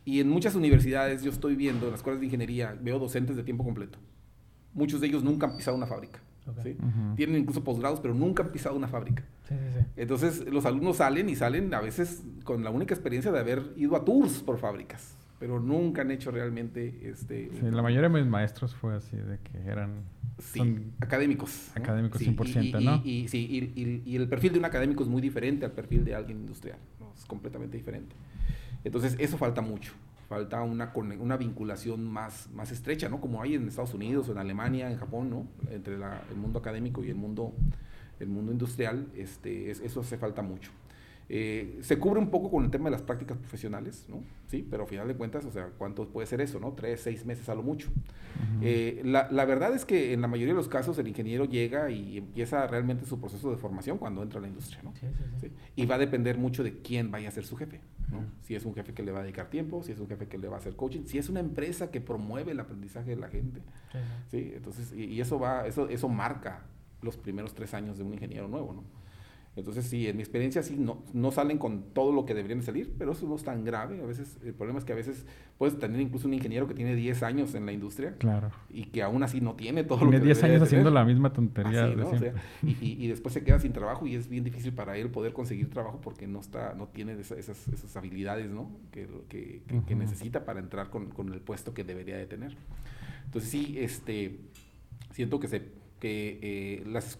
[0.05, 3.43] Y en muchas universidades yo estoy viendo, en las escuelas de ingeniería, veo docentes de
[3.43, 3.97] tiempo completo.
[4.77, 6.19] Muchos de ellos nunca han pisado una fábrica.
[7.17, 9.23] Tienen incluso posgrados, pero nunca han pisado una fábrica.
[9.97, 13.97] Entonces, los alumnos salen y salen a veces con la única experiencia de haber ido
[13.97, 17.51] a tours por fábricas, pero nunca han hecho realmente este...
[17.61, 20.03] la mayoría de mis maestros fue así, de que eran
[20.39, 21.71] Sí, académicos.
[21.75, 23.01] Académicos 100%, ¿no?
[23.03, 26.39] Y, sí, y, el perfil de un académico es muy diferente al perfil de alguien
[26.39, 26.77] industrial,
[27.17, 28.15] es completamente diferente.
[28.83, 29.93] Entonces, eso falta mucho,
[30.27, 33.21] falta una, una vinculación más, más estrecha, ¿no?
[33.21, 35.47] Como hay en Estados Unidos, en Alemania, en Japón, ¿no?
[35.71, 37.53] Entre el mundo académico y el mundo,
[38.19, 40.71] el mundo industrial, este, eso hace falta mucho.
[41.29, 44.23] Eh, se cubre un poco con el tema de las prácticas profesionales, ¿no?
[44.47, 46.71] Sí, pero al final de cuentas, o sea, ¿cuánto puede ser eso, no?
[46.71, 47.89] Tres, seis meses a lo mucho.
[48.61, 51.89] Eh, la, la, verdad es que en la mayoría de los casos el ingeniero llega
[51.89, 54.93] y empieza realmente su proceso de formación cuando entra a la industria, ¿no?
[54.93, 55.07] Sí,
[55.41, 58.23] sí, y va a depender mucho de quién vaya a ser su jefe, ¿no?
[58.43, 60.37] Si es un jefe que le va a dedicar tiempo, si es un jefe que
[60.37, 63.27] le va a hacer coaching, si es una empresa que promueve el aprendizaje de la
[63.27, 63.61] gente,
[64.31, 64.53] ¿sí?
[64.55, 66.61] Entonces, y, y eso va, eso, eso marca
[67.01, 68.83] los primeros tres años de un ingeniero nuevo, ¿no?
[69.57, 72.93] Entonces, sí, en mi experiencia sí, no, no salen con todo lo que deberían salir,
[72.97, 74.01] pero eso no es tan grave.
[74.01, 75.25] A veces, el problema es que a veces
[75.57, 78.15] puedes tener incluso un ingeniero que tiene 10 años en la industria.
[78.19, 78.51] Claro.
[78.69, 81.33] Y que aún así no tiene todo lo que Tiene 10 años haciendo la misma
[81.33, 81.91] tontería.
[82.61, 85.69] y, y, después se queda sin trabajo y es bien difícil para él poder conseguir
[85.71, 88.69] trabajo porque no está no tiene esas, esas, habilidades ¿no?
[88.91, 92.55] que, que, que, necesita para entrar con, con el puesto que debería de tener.
[93.25, 94.39] Entonces, sí, este,
[95.11, 95.63] siento que se
[95.99, 97.19] que eh, las,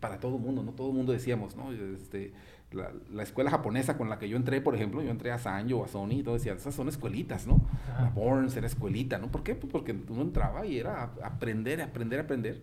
[0.00, 0.72] para todo el mundo, ¿no?
[0.72, 1.72] Todo el mundo decíamos, ¿no?
[1.72, 2.32] Este,
[2.72, 5.84] la, la, escuela japonesa con la que yo entré, por ejemplo, yo entré a Sanyo,
[5.84, 7.60] a Sony, y todo decía, esas son escuelitas, ¿no?
[8.00, 9.30] La Burns era escuelita, ¿no?
[9.30, 9.54] ¿Por qué?
[9.54, 12.62] Pues porque uno entraba y era aprender, aprender, aprender,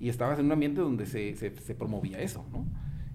[0.00, 2.66] y estabas en un ambiente donde se, se, se promovía eso, ¿no?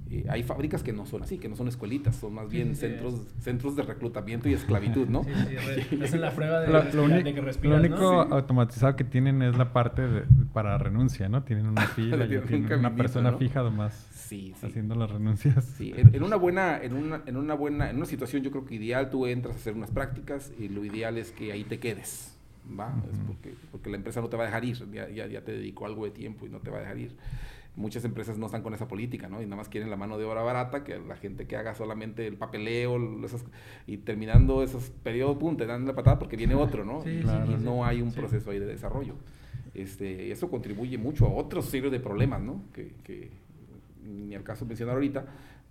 [0.09, 3.15] Eh, hay fábricas que no son así, que no son escuelitas, son más bien centros,
[3.39, 5.23] centros de reclutamiento y esclavitud, ¿no?
[5.23, 5.31] Sí,
[6.07, 10.07] sí, la prueba de, lo, que respiras, Lo único automatizado que tienen es la parte
[10.07, 11.43] de, para renuncia, ¿no?
[11.43, 14.07] Tienen una fila y tienen una persona fija además
[14.61, 15.63] haciendo las renuncias.
[15.77, 18.75] Sí, en, una buena, en una, en una buena, en una situación yo creo que
[18.75, 22.35] ideal tú entras a hacer unas prácticas y lo ideal es que ahí te quedes,
[22.79, 22.93] ¿va?
[23.11, 25.51] es porque, porque la empresa no te va a dejar ir, ya, ya, ya te
[25.51, 27.11] dedicó algo de tiempo y no te va a dejar ir
[27.77, 29.41] muchas empresas no están con esa política, ¿no?
[29.41, 32.25] Y nada más quieren la mano de obra barata, que la gente que haga solamente
[32.25, 32.97] el papeleo,
[33.85, 37.03] y terminando esos periodos, pum, te dan la patada porque viene otro, ¿no?
[37.09, 37.23] y,
[37.63, 39.15] no hay un proceso ahí de desarrollo.
[39.75, 42.63] Este, eso contribuye mucho a otros series de problemas, ¿no?
[42.73, 43.29] Que, que
[44.03, 45.25] ni al caso mencionar ahorita,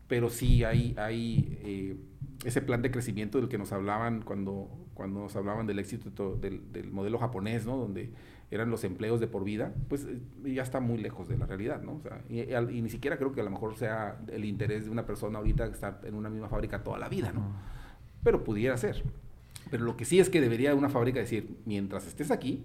[0.07, 1.97] pero sí hay, hay eh,
[2.45, 6.73] ese plan de crecimiento del que nos hablaban cuando, cuando nos hablaban del éxito del,
[6.73, 7.77] del modelo japonés, ¿no?
[7.77, 8.13] Donde
[8.51, 11.83] eran los empleos de por vida, pues eh, ya está muy lejos de la realidad,
[11.83, 11.97] ¿no?
[11.97, 15.05] O sea, y, ni siquiera creo que a lo mejor sea el interés de una
[15.05, 17.57] persona ahorita estar en una misma fábrica toda la vida, ¿no?
[18.23, 19.03] Pero pudiera ser.
[19.71, 22.65] Pero lo que sí es que debería una fábrica decir, mientras estés aquí,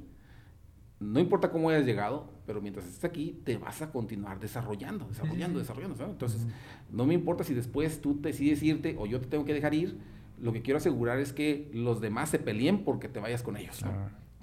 [1.00, 5.58] no importa cómo hayas llegado, pero mientras estés aquí, te vas a continuar desarrollando, desarrollando,
[5.58, 6.06] desarrollando.
[6.06, 6.46] Entonces,
[6.92, 9.98] no me importa si después tú decides irte o yo te tengo que dejar ir,
[10.40, 13.84] lo que quiero asegurar es que los demás se peleen porque te vayas con ellos.
[13.84, 13.92] ¿no?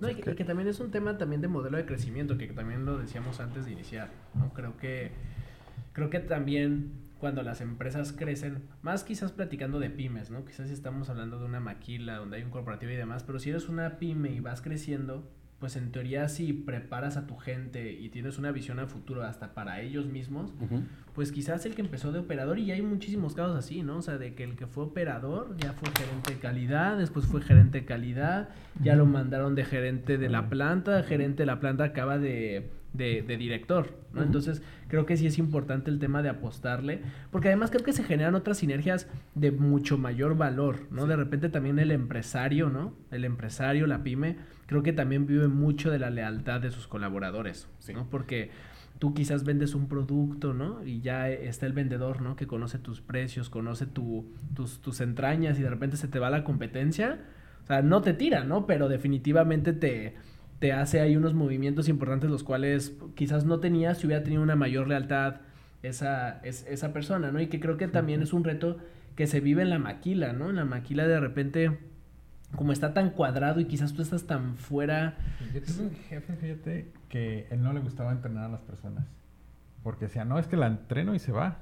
[0.01, 2.99] No, y que, también es un tema también de modelo de crecimiento, que también lo
[2.99, 4.53] decíamos antes de iniciar, ¿no?
[4.53, 5.11] Creo que,
[5.93, 10.45] creo que también cuando las empresas crecen, más quizás platicando de pymes, ¿no?
[10.45, 13.69] Quizás estamos hablando de una maquila donde hay un corporativo y demás, pero si eres
[13.69, 18.39] una pyme y vas creciendo, pues en teoría si preparas a tu gente y tienes
[18.39, 20.53] una visión a futuro hasta para ellos mismos,
[21.15, 23.97] pues quizás el que empezó de operador, y hay muchísimos casos así, ¿no?
[23.97, 27.43] O sea, de que el que fue operador ya fue gerente de calidad, después fue
[27.43, 31.85] gerente de calidad, ya lo mandaron de gerente de la planta, gerente de la planta
[31.85, 34.23] acaba de, de, director, ¿no?
[34.23, 38.03] Entonces, creo que sí es importante el tema de apostarle, porque además creo que se
[38.03, 41.07] generan otras sinergias de mucho mayor valor, ¿no?
[41.07, 42.95] De repente también el empresario, ¿no?
[43.11, 47.69] El empresario, la pyme, creo que también vive mucho de la lealtad de sus colaboradores,
[47.93, 48.09] ¿no?
[48.11, 48.51] Porque
[48.99, 50.85] tú quizás vendes un producto, ¿no?
[50.85, 52.37] Y ya está el vendedor, ¿no?
[52.37, 56.31] Que conoce tus precios, conoce tu, tus, tus entrañas y de repente se te va
[56.31, 57.21] la competencia.
[57.63, 58.67] O sea, no te tira, ¿no?
[58.67, 60.17] Pero definitivamente te,
[60.59, 64.57] te hace ahí unos movimientos importantes los cuales quizás no tenías si hubiera tenido una
[64.57, 65.37] mayor lealtad
[65.83, 67.41] esa, es, esa persona, ¿no?
[67.41, 68.79] Y que creo que también es un reto
[69.15, 70.51] que se vive en la maquila, ¿no?
[70.51, 71.79] En la maquila de repente
[72.57, 75.17] como está tan cuadrado y quizás tú estás tan fuera.
[75.53, 79.07] Yo tengo un jefe, fíjate, que él no le gustaba entrenar a las personas.
[79.83, 81.59] Porque decía, no, es que la entreno y se va.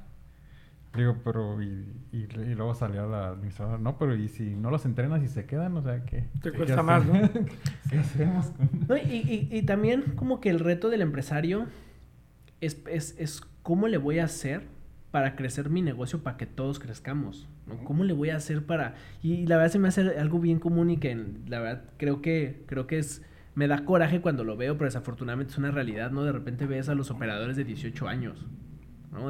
[0.97, 5.23] Digo, pero y, y, luego salió la administradora, no, pero y si no los entrenas
[5.23, 7.13] y se quedan, o sea, que Te cuesta más, ¿no?
[7.91, 8.53] ¿Qué hacemos?
[8.89, 11.67] no y, y, también como que el reto del empresario
[12.61, 14.63] es, es, es cómo le voy a hacer
[15.11, 17.49] para crecer mi negocio para que todos crezcamos.
[17.85, 18.97] ¿Cómo le voy a hacer para...?
[19.23, 21.17] Y la verdad se me hace algo bien común y que
[21.49, 23.23] la verdad creo que, creo que es...
[23.55, 26.23] Me da coraje cuando lo veo, pero desafortunadamente es una realidad, ¿no?
[26.23, 28.47] De repente ves a los operadores de 18 años,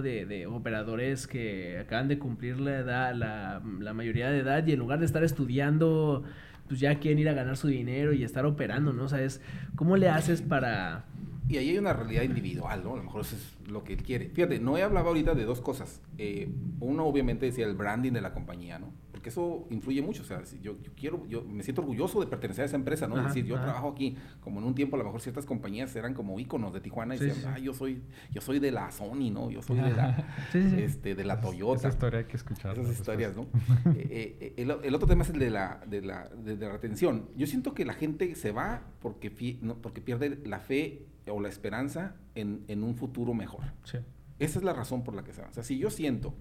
[0.02, 4.72] De, de operadores que acaban de cumplir la edad, la, la mayoría de edad y
[4.72, 6.24] en lugar de estar estudiando,
[6.68, 9.04] pues ya quieren ir a ganar su dinero y estar operando, ¿no?
[9.04, 9.40] O sea, es...
[9.76, 11.04] ¿Cómo le haces para
[11.48, 12.94] Y ahí hay una realidad individual, ¿no?
[12.94, 14.28] A lo mejor eso es lo que él quiere.
[14.30, 16.02] Fíjate, no he hablado ahorita de dos cosas.
[16.18, 16.48] Eh,
[16.80, 18.92] uno, obviamente, decía el branding de la compañía, ¿no?
[19.26, 20.22] Porque eso influye mucho.
[20.22, 23.08] O sea, si yo, yo, quiero, yo me siento orgulloso de pertenecer a esa empresa,
[23.08, 23.18] ¿no?
[23.18, 26.14] es decir, yo trabajo aquí, como en un tiempo a lo mejor ciertas compañías eran
[26.14, 29.50] como íconos de Tijuana y decían, ah, yo soy, yo soy de la Sony, ¿no?
[29.50, 31.80] Yo soy de la, este, de la Toyota.
[31.80, 32.78] Esa historia hay que escuchar.
[32.78, 33.46] Esas historias, ¿no?
[33.96, 37.28] Eh, eh, el, el, otro tema es el de la, de la, de, la retención.
[37.36, 41.48] Yo siento que la gente se va porque, no, porque pierde la fe o la
[41.48, 43.64] esperanza en, en un futuro mejor.
[43.84, 43.98] Sí.
[44.38, 45.48] Esa es la razón por la que se va.
[45.48, 46.34] O sea, si yo siento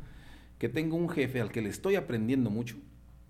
[0.58, 2.78] que tengo un jefe al que le estoy aprendiendo mucho,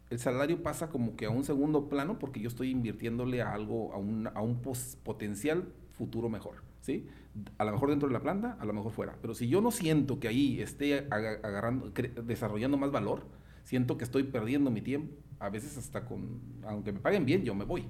[0.10, 3.94] el salario pasa como que a un segundo plano porque yo estoy invirtiéndole a algo,
[3.94, 4.62] a un, a un
[5.04, 7.08] potencial futuro mejor, ¿sí?
[7.58, 9.18] A lo mejor dentro de la planta, a lo mejor fuera.
[9.22, 11.92] Pero si yo no siento que ahí esté agarrando,
[12.24, 13.26] desarrollando más valor,
[13.64, 17.56] siento que estoy perdiendo mi tiempo, a veces hasta con, aunque me paguen bien, yo
[17.56, 17.86] me voy.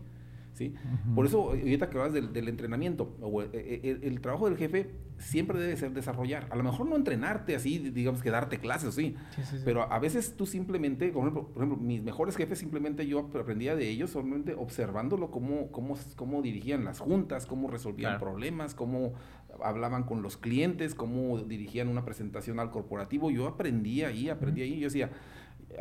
[0.55, 0.73] ¿Sí?
[1.13, 5.59] Por eso, ahorita que hablas del, entrenamiento, o eh, eh, el, trabajo del jefe siempre
[5.59, 6.47] debe ser desarrollar.
[6.49, 9.15] A lo mejor no entrenarte así, digamos que darte clases, sí,
[9.63, 14.11] pero a veces tú simplemente, por ejemplo, mis mejores jefes simplemente yo aprendía de ellos
[14.11, 19.13] solamente observándolo cómo, cómo, cómo dirigían las juntas, cómo resolvían problemas, cómo
[19.61, 23.31] hablaban con los clientes, cómo dirigían una presentación al corporativo.
[23.31, 25.11] Yo aprendí ahí, aprendí ahí, yo decía,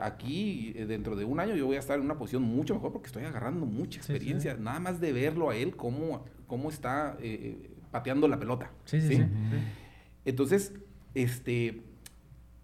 [0.00, 2.92] aquí eh, dentro de un año yo voy a estar en una posición mucho mejor
[2.92, 7.60] porque estoy agarrando mucha experiencia, nada más de verlo a él cómo, cómo está eh,
[7.64, 8.70] eh, pateando la pelota.
[8.84, 9.22] Sí, sí,
[10.24, 10.72] Entonces,
[11.14, 11.82] este,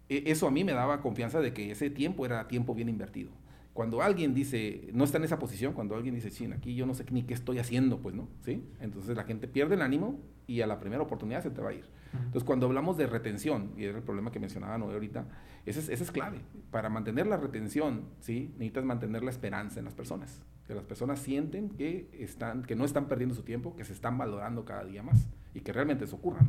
[0.09, 3.31] e, eso a mí me daba confianza de que ese tiempo era tiempo bien invertido.
[3.73, 6.93] Cuando alguien dice, no está en esa posición, cuando alguien dice, sí, aquí yo no
[6.93, 8.27] sé ni qué estoy haciendo, pues, ¿no?
[8.43, 8.63] ¿Sí?
[8.81, 11.73] Entonces la gente pierde el ánimo y a la primera oportunidad se te va a
[11.73, 11.85] ir.
[12.13, 15.25] Entonces, cuando hablamos de retención, y era el problema que mencionaba Noé ahorita,
[15.65, 16.41] ese es, ese es clave.
[16.69, 18.51] Para mantener la retención, ¿sí?
[18.53, 20.41] necesitas mantener la esperanza en las personas.
[20.67, 24.17] Que las personas sienten que, están, que no están perdiendo su tiempo, que se están
[24.17, 26.45] valorando cada día más y que realmente eso ocurra.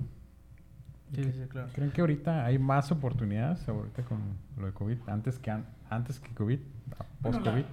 [1.15, 1.69] Sí, sí, claro.
[1.75, 4.21] ¿Creen que ahorita hay más oportunidades ahorita con
[4.57, 5.55] lo de COVID, antes que,
[5.91, 6.59] antes que COVID,
[7.23, 7.65] post-COVID?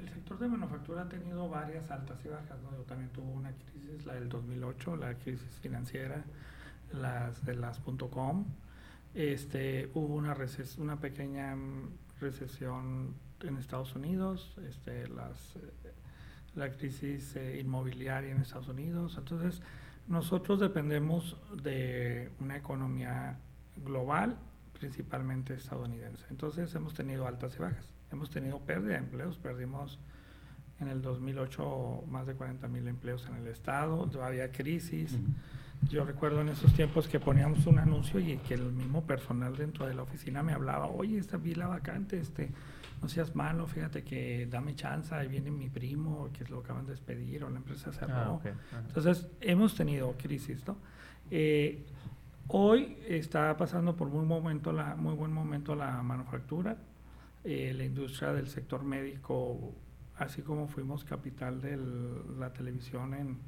[0.00, 2.58] el sector de manufactura ha tenido varias altas y bajas.
[2.62, 2.70] ¿no?
[2.84, 6.24] También tuvo una crisis, la del 2008, la crisis financiera,
[6.92, 8.44] las de las .com.
[9.14, 10.36] Este, hubo una,
[10.78, 15.92] una pequeña mm, recesión en Estados Unidos, este, las, eh,
[16.54, 19.16] la crisis eh, inmobiliaria en Estados Unidos.
[19.18, 19.62] Entonces,
[20.08, 23.38] nosotros dependemos de una economía
[23.84, 24.36] global,
[24.78, 26.24] principalmente estadounidense.
[26.30, 27.92] Entonces, hemos tenido altas y bajas.
[28.12, 29.98] Hemos tenido pérdida de empleos, perdimos
[30.80, 35.16] en el 2008 más de 40 mil empleos en el estado, había crisis.
[35.90, 39.86] Yo recuerdo en esos tiempos que poníamos un anuncio y que el mismo personal dentro
[39.86, 42.50] de la oficina me hablaba, oye, esta vila vacante, este,
[43.04, 46.92] no seas malo, fíjate que dame chance, ahí viene mi primo, que lo acaban de
[46.92, 48.40] despedir o la empresa cerró.
[48.42, 50.78] Ah, Entonces, hemos tenido crisis, ¿no?
[51.30, 51.84] Eh,
[52.48, 56.78] hoy está pasando por muy, momento la, muy buen momento la manufactura,
[57.44, 59.74] eh, la industria del sector médico,
[60.16, 61.76] así como fuimos capital de
[62.38, 63.38] la televisión en,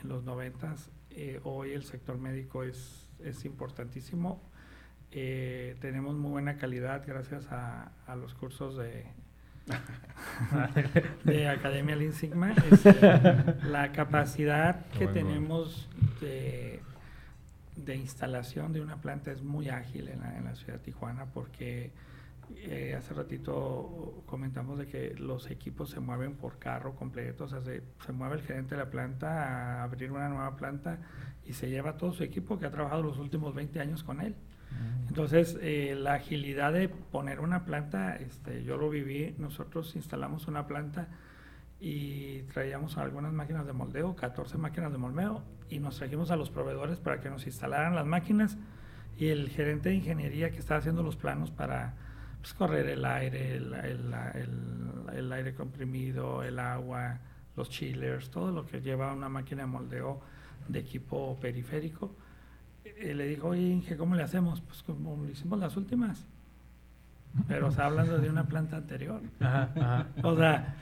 [0.00, 4.50] en los noventas, eh, hoy el sector médico es, es importantísimo.
[5.12, 9.04] Eh, tenemos muy buena calidad gracias a, a los cursos de,
[11.24, 12.54] de Academia Lean Sigma.
[12.70, 12.94] Este,
[13.68, 15.88] la capacidad que tenemos
[16.20, 16.80] de,
[17.76, 21.26] de, instalación de una planta es muy ágil en la, en la ciudad de Tijuana
[21.26, 21.90] porque
[22.56, 27.60] eh, hace ratito comentamos de que los equipos se mueven por carro completo, o sea,
[27.62, 30.98] se, mueve el gerente de la planta a abrir una nueva planta
[31.46, 34.34] y se lleva todo su equipo que ha trabajado los últimos 20 años con él.
[35.08, 40.66] Entonces, eh, la agilidad de poner una planta, este, yo lo viví, nosotros instalamos una
[40.66, 41.08] planta
[41.80, 46.48] y traíamos algunas máquinas de moldeo, 14 máquinas de moldeo, y nos trajimos a los
[46.48, 48.56] proveedores para que nos instalaran las máquinas
[49.18, 51.94] y el gerente de ingeniería que estaba haciendo los planos para
[52.40, 53.74] pues, correr el aire, el,
[55.14, 57.18] el, aire comprimido, el agua,
[57.56, 60.20] los chillers, todo lo que lleva una máquina de moldeo
[60.68, 62.16] de equipo periférico.
[63.00, 64.60] Y le dijo, oye Inge, ¿cómo le hacemos?
[64.60, 66.26] Pues como lo hicimos las últimas.
[67.48, 69.22] Pero está hablando de una planta anterior.
[70.22, 70.76] O sea,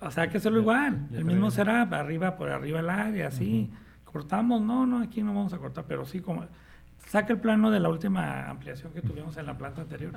[0.00, 1.08] o sea, que hacerlo igual.
[1.12, 3.70] el mismo será arriba por arriba el área, así.
[4.04, 6.44] Cortamos, no, no, aquí no vamos a cortar, pero sí como
[7.06, 10.12] Saca el plano de la última ampliación que tuvimos en la planta anterior.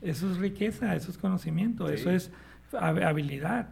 [0.00, 2.30] Eso es riqueza, eso es conocimiento, eso es
[2.78, 3.70] habilidad.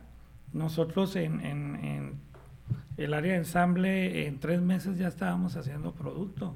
[0.52, 2.14] Nosotros en,
[3.04, 6.54] el área de ensamble, en tres meses ya estábamos haciendo producto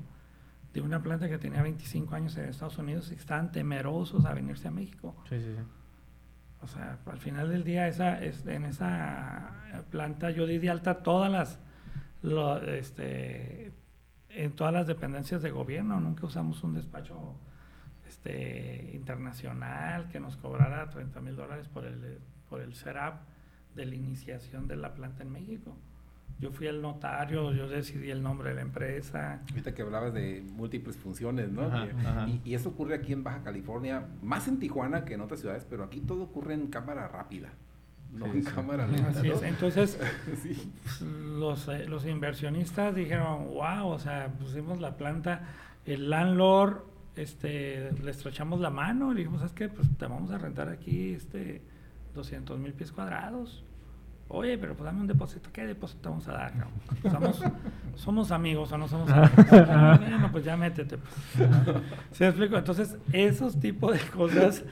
[0.73, 4.69] de una planta que tenía 25 años en Estados Unidos y estaban temerosos a venirse
[4.69, 5.15] a México.
[5.29, 5.55] Sí, sí,
[6.61, 9.53] O sea, al final del día, esa, en esa
[9.91, 11.61] planta yo di de alta todas las
[12.23, 13.73] lo, este,
[14.31, 17.35] en todas las dependencias de gobierno, nunca usamos un despacho
[18.09, 22.19] este, internacional que nos cobrara 30 mil dólares por el,
[22.49, 23.15] por el setup
[23.75, 25.77] de la iniciación de la planta en México.
[26.41, 29.41] Yo fui el notario, yo decidí el nombre de la empresa.
[29.51, 31.63] Ahorita que hablabas de múltiples funciones, ¿no?
[32.45, 35.85] Y, eso ocurre aquí en Baja California, más en Tijuana que en otras ciudades, pero
[35.85, 37.51] aquí todo ocurre en cámara rápida.
[38.13, 39.11] No en cámara lenta.
[39.11, 39.43] Así es.
[39.43, 39.99] Entonces,
[41.01, 45.43] los, eh, los inversionistas dijeron, wow, o sea, pusimos la planta,
[45.85, 46.83] el landlord,
[47.17, 49.69] este, le estrechamos la mano, y dijimos, ¿sabes qué?
[49.69, 51.63] Pues te vamos a rentar aquí este
[52.15, 53.65] 200 mil pies cuadrados
[54.35, 55.51] Oye, pero pues dame un depósito.
[55.53, 56.53] ¿Qué depósito vamos a dar?
[57.03, 57.43] ¿Somos,
[57.95, 59.31] ¿Somos amigos o no somos amigos?
[59.51, 60.99] bueno, pues ya métete.
[60.99, 61.79] Pues.
[62.11, 62.59] ¿Se explico?
[62.59, 64.65] Entonces, esos tipos de cosas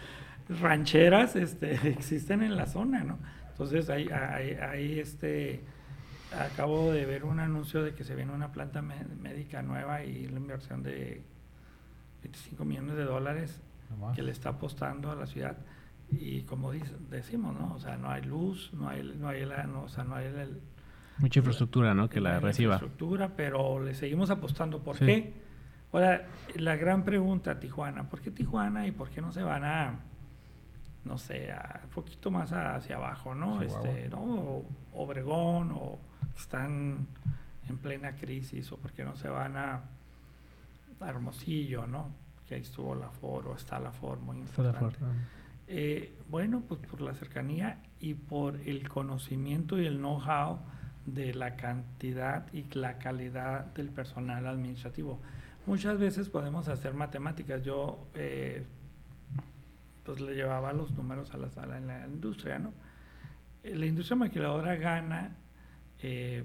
[0.60, 3.18] rancheras este, existen en la zona, ¿no?
[3.50, 5.62] Entonces, ahí, ahí, este,
[6.36, 10.40] acabo de ver un anuncio de que se viene una planta médica nueva y la
[10.40, 11.22] inversión de
[12.22, 13.60] 25 millones de dólares
[14.14, 15.56] que le está apostando a la ciudad
[16.12, 17.74] y como decimos, ¿no?
[17.74, 20.26] O sea, no hay luz, no hay, no hay, la, no, o sea, no hay
[20.26, 20.60] el,
[21.18, 22.08] mucha infraestructura, ¿no?
[22.08, 22.74] Que la reciba.
[22.74, 24.82] Infraestructura, pero le seguimos apostando.
[24.82, 25.32] ¿Por qué?
[25.92, 30.00] Ahora, la gran pregunta, Tijuana, ¿por qué Tijuana y por qué no se van a,
[31.04, 33.62] no sé, a, un poquito más hacia abajo, ¿no?
[33.62, 34.62] Este, ¿no?
[34.94, 35.98] Obregón, o
[36.36, 37.06] están
[37.68, 39.82] en plena crisis, o por qué no se van a,
[41.00, 42.10] Hermosillo, ¿no?
[42.46, 44.96] Que ahí estuvo la FOR, o está la FOR, muy importante.
[45.66, 50.58] Eh, bueno, pues por la cercanía y por el conocimiento y el know-how
[51.06, 55.20] de la cantidad y la calidad del personal administrativo.
[55.66, 57.62] Muchas veces podemos hacer matemáticas.
[57.62, 58.64] Yo eh,
[60.04, 62.72] pues le llevaba los números a la sala en la industria, ¿no?
[63.62, 65.36] Eh, la industria maquiladora gana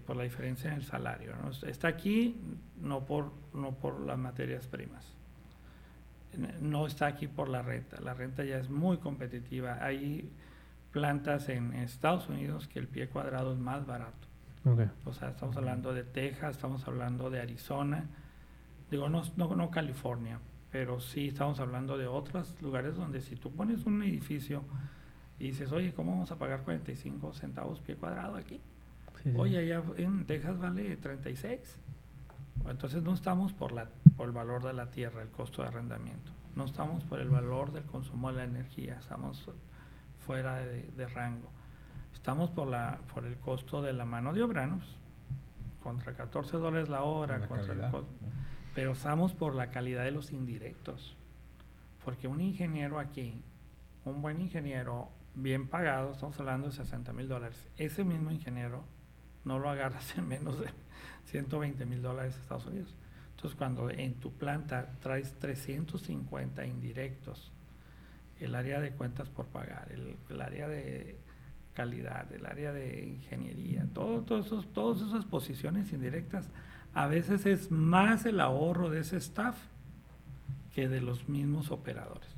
[0.06, 1.34] por la diferencia en el salario.
[1.36, 1.50] ¿no?
[1.68, 2.40] Está aquí
[2.80, 5.17] no por, no por las materias primas
[6.62, 8.00] no está aquí por la renta.
[8.02, 9.80] La renta ya es muy competitiva.
[9.82, 10.30] Hay
[10.92, 14.28] plantas en Estados Unidos que el pie cuadrado es más barato.
[15.06, 18.06] O sea, estamos hablando de Texas, estamos hablando de Arizona,
[18.92, 20.40] digo, no, no, no California,
[20.72, 24.64] pero sí estamos hablando de otros lugares donde si tú pones un edificio
[25.40, 28.60] y dices, oye, ¿cómo vamos a pagar 45 centavos pie cuadrado aquí?
[29.36, 31.60] Oye, allá en Texas vale 36.
[32.68, 36.32] Entonces no estamos por, la, por el valor de la tierra, el costo de arrendamiento.
[36.56, 39.48] No estamos por el valor del consumo de la energía, estamos
[40.26, 41.50] fuera de, rango.
[42.14, 44.82] Estamos por, la, por el costo de la mano de obra, ¿no?
[45.88, 47.48] contra 14 dólares la hora,
[48.76, 51.16] pero estamos por la calidad de los indirectos.
[52.04, 53.42] Porque un ingeniero aquí,
[54.04, 58.84] un buen ingeniero bien pagado, estamos hablando de 60 mil dólares, ese mismo ingeniero
[59.46, 60.68] no lo agarras en menos de
[61.26, 62.94] 120 mil dólares de Estados Unidos.
[63.38, 67.52] Entonces, cuando en tu planta traes 350 indirectos,
[68.40, 71.20] el área de cuentas por pagar, el, área de
[71.76, 76.50] calidad, el área de ingeniería, todo, esos, todas esas posiciones indirectas,
[76.96, 79.56] a veces es más el ahorro de ese staff
[80.74, 82.30] que de los mismos operadores.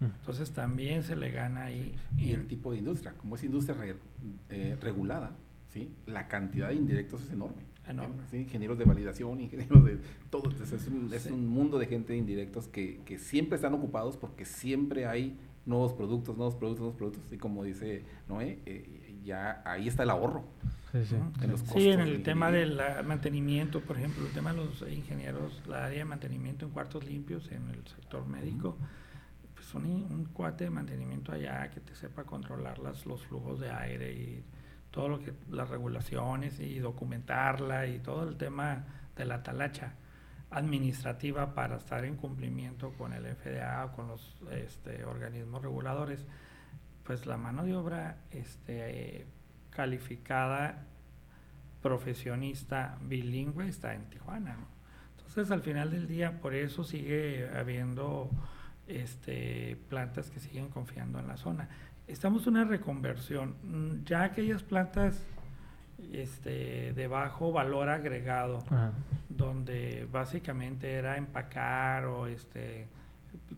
[0.00, 1.94] Entonces también se le gana ahí.
[2.18, 3.96] Y el tipo de industria, como es industria
[4.50, 5.30] eh, regulada,
[5.70, 5.90] ¿sí?
[6.04, 7.62] la cantidad de indirectos es enorme.
[8.32, 9.98] Ingenieros de validación, ingenieros de
[10.30, 10.50] todo.
[10.50, 15.36] Es un, mundo de gente de indirectos que, que, siempre están ocupados porque siempre hay
[15.64, 17.32] nuevos productos, nuevos productos, nuevos productos.
[17.32, 20.44] Y como dice Noé, eh, ya ahí está el ahorro.
[21.72, 25.98] Sí, en, el tema del mantenimiento, por ejemplo, el tema de los ingenieros, la área
[25.98, 28.76] de mantenimiento en cuartos limpios en el sector médico.
[29.54, 33.70] Pues un, un cuate de mantenimiento allá que te sepa controlar las, los flujos de
[33.70, 34.44] aire y
[34.96, 39.92] todo lo que las regulaciones y documentarla y todo el tema de la talacha
[40.48, 46.24] administrativa para estar en cumplimiento con el FDA o con los este, organismos reguladores,
[47.04, 49.26] pues la mano de obra este,
[49.68, 50.86] calificada,
[51.82, 54.56] profesionista, bilingüe está en Tijuana.
[55.18, 58.30] Entonces al final del día por eso sigue habiendo
[58.86, 61.68] este, plantas que siguen confiando en la zona
[62.06, 63.54] estamos en una reconversión.
[63.62, 65.22] Mm, ya aquellas plantas
[66.12, 68.62] este, de bajo valor agregado,
[69.28, 72.86] donde básicamente era empacar o este,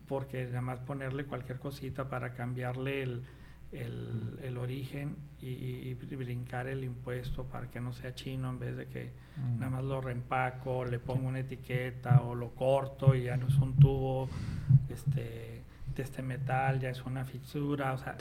[0.07, 3.23] porque nada más ponerle cualquier cosita para cambiarle el,
[3.71, 9.11] el, origen y, brincar el impuesto para que no sea chino en vez de que
[9.57, 13.55] nada más lo reempaco, le pongo una etiqueta o lo corto y ya no es
[13.55, 14.29] un tubo.
[14.89, 15.63] Este,
[16.03, 18.17] este metal, ya es una fisura, o sea,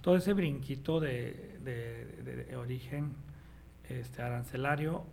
[0.00, 3.14] todo ese brinquito de, de, origen
[3.88, 5.04] este, arancelario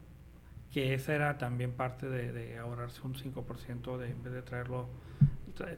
[0.71, 4.87] que esa era también parte de, ahorrarse un 5% de, en vez de traerlo,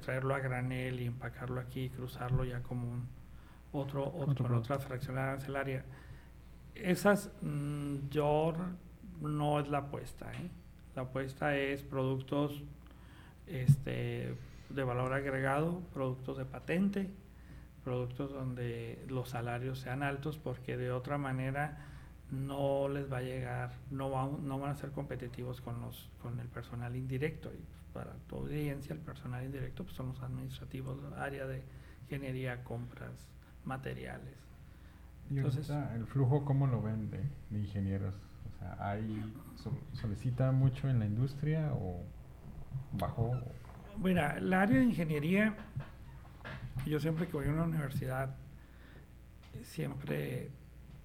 [0.02, 3.08] traerlo a granel y empacarlo aquí, cruzarlo ya como un
[3.72, 5.86] otro, otro, otra fracción arancelaria.
[6.76, 8.54] Esas mm, yo
[9.22, 10.50] no es la apuesta, ¿eh?
[10.96, 12.62] La apuesta es productos
[13.48, 14.36] este,
[14.76, 17.10] de valor agregado, productos de patente,
[17.84, 21.88] productos donde los salarios sean altos, porque de otra manera
[22.32, 26.48] no les va a llegar, no, no van a ser competitivos con, los, con el
[26.48, 27.52] personal indirecto.
[27.54, 27.64] Y
[27.94, 31.62] para tu audiencia, el personal indirecto pues son los administrativos, área de
[32.04, 33.28] ingeniería, compras,
[33.66, 34.36] materiales.
[35.30, 38.16] Entonces, el flujo, ¿cómo lo ven de, ingenieros?
[38.16, 39.34] O sea, ¿hay,
[39.94, 42.04] ¿solicita mucho en la industria o
[42.94, 43.32] bajó?
[44.02, 45.56] Mira, el área de ingeniería,
[46.88, 48.36] yo siempre que voy a una universidad,
[49.62, 50.50] siempre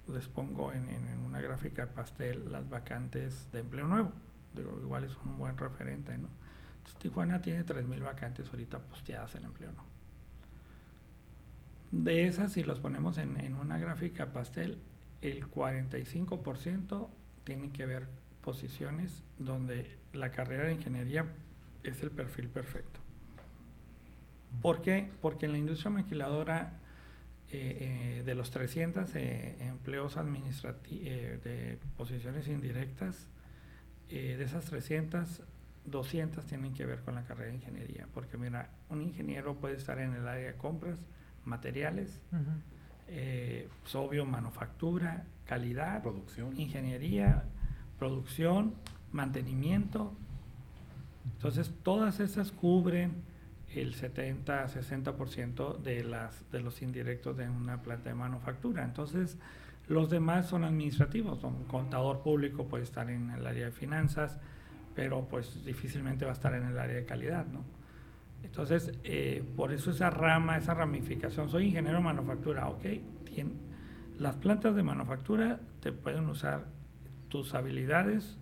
[0.07, 0.87] les pongo en,
[1.23, 4.11] una gráfica de pastel las vacantes de empleo nuevo.
[4.81, 6.27] Igual es un buen referente, ¿no?
[6.97, 9.87] Tijuana tiene 3.000 vacantes ahorita posteadas en empleo nuevo.
[11.91, 14.79] De esas, si los ponemos en, en una gráfica pastel,
[15.21, 17.09] el 45%
[17.43, 18.07] tienen que ver
[18.41, 21.27] posiciones donde la carrera de ingeniería
[21.91, 22.99] es el perfil perfecto.
[24.61, 25.09] ¿Por qué?
[25.21, 26.79] Porque en la industria maquiladora
[27.49, 33.27] eh, eh, de los 300 eh, empleos administrativos de posiciones indirectas,
[34.09, 35.43] de esas 300,
[35.85, 38.07] 200 tienen que ver con la carrera de ingeniería.
[38.13, 40.97] Porque mira, un ingeniero puede estar en el área de compras,
[41.45, 42.21] materiales,
[43.05, 46.57] pues, obvio, manufactura, calidad, producción.
[46.59, 47.43] ingeniería,
[47.99, 48.75] producción,
[49.11, 50.13] mantenimiento.
[51.33, 53.23] Entonces, todas esas cubren
[53.73, 58.83] el 70-60% de, de los indirectos de una planta de manufactura.
[58.83, 59.37] Entonces,
[59.87, 61.43] los demás son administrativos.
[61.43, 64.39] Un contador público puede estar en el área de finanzas,
[64.95, 67.63] pero pues difícilmente va a estar en el área de calidad, ¿no?
[68.43, 72.85] Entonces, eh, por eso esa rama, esa ramificación, soy ingeniero de manufactura, ok,
[74.17, 76.65] las plantas de manufactura te pueden usar
[77.29, 78.37] tus habilidades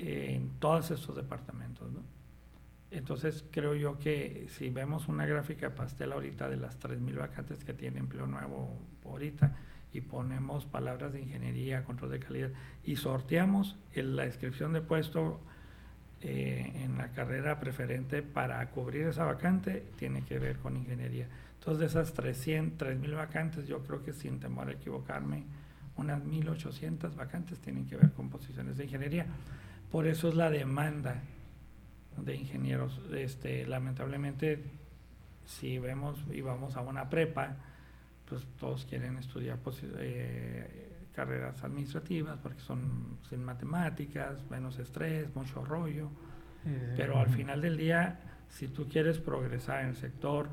[0.00, 2.02] en todos estos departamentos, ¿no?
[2.90, 7.72] Entonces creo yo que si vemos una gráfica pastel ahorita de las 3.000 vacantes que
[7.72, 9.56] tiene empleo nuevo ahorita
[9.92, 12.50] y ponemos palabras de ingeniería, control de calidad
[12.82, 15.40] y sorteamos la descripción de puesto
[16.22, 21.28] eh, en la carrera preferente para cubrir esa vacante, tiene que ver con ingeniería.
[21.58, 25.44] Entonces de esas 300, 3.000 vacantes, yo creo que sin temor a equivocarme,
[25.96, 29.26] unas 1.800 vacantes tienen que ver con posiciones de ingeniería.
[29.90, 31.22] Por eso es la demanda
[32.16, 33.00] de ingenieros.
[33.12, 34.62] Este, lamentablemente,
[35.46, 37.56] si vemos y vamos a una prepa,
[38.28, 45.64] pues todos quieren estudiar pues, eh, carreras administrativas porque son sin matemáticas, menos estrés, mucho
[45.64, 46.08] rollo.
[46.94, 48.20] Pero al final del día,
[48.50, 50.50] si tú quieres progresar en el sector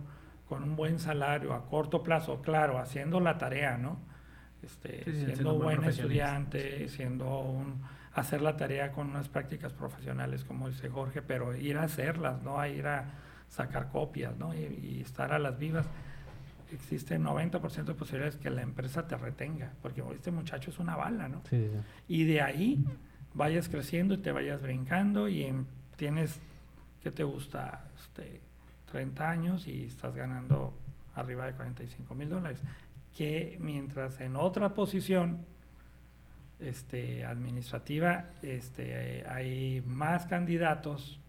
[0.48, 4.00] con un buen salario a corto plazo, claro, haciendo la tarea, ¿no?
[4.64, 7.82] Este, siendo un buen estudiante, siendo un
[8.18, 12.60] hacer la tarea con unas prácticas profesionales, como dice Jorge, pero ir a hacerlas, no
[12.60, 13.06] a ir a
[13.48, 14.56] sacar copias, ¿no?
[14.56, 15.86] Y, estar a las vivas.
[16.72, 21.30] Existe 90% de posibilidades que la empresa te retenga, porque este muchacho es una bala,
[21.30, 21.44] ¿no?
[21.48, 21.70] Sí,
[22.08, 22.84] Y de ahí
[23.36, 25.54] vayas creciendo y te vayas brincando y
[25.96, 26.40] tienes,
[27.04, 27.86] ¿qué te gusta?
[28.00, 28.42] Este,
[28.92, 30.74] 30 años y estás ganando
[31.14, 32.60] arriba de 45 mil dólares.
[33.16, 35.46] Que mientras en otra posición
[36.60, 41.20] este, administrativa este, hay más candidatos,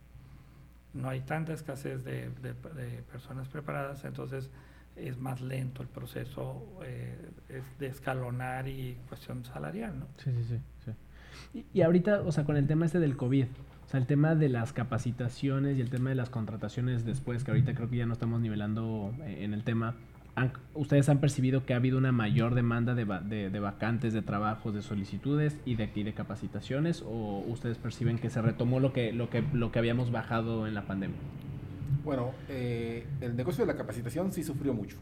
[0.94, 2.30] no hay tanta escasez de,
[3.10, 4.50] personas preparadas, entonces
[4.96, 7.16] es más lento el proceso eh,
[7.78, 10.06] de escalonar y cuestión salarial, ¿no?
[10.16, 10.60] Sí, sí, sí.
[10.84, 10.92] sí.
[11.54, 13.46] Y, y, ahorita, o sea, con el tema este del COVID,
[13.88, 17.52] o sea, el tema de las capacitaciones y el tema de las contrataciones después, que
[17.52, 19.94] ahorita creo que ya no estamos nivelando eh, en el tema,
[20.74, 23.04] ¿ustedes han percibido que ha habido una mayor demanda de,
[23.50, 27.02] de, vacantes, de trabajos, de solicitudes y de, de capacitaciones?
[27.06, 30.74] ¿O ustedes perciben que se retomó lo que, lo que, lo que habíamos bajado en
[30.74, 31.18] la pandemia?
[32.04, 34.96] Bueno, eh, el negocio de la capacitación sí sufrió mucho.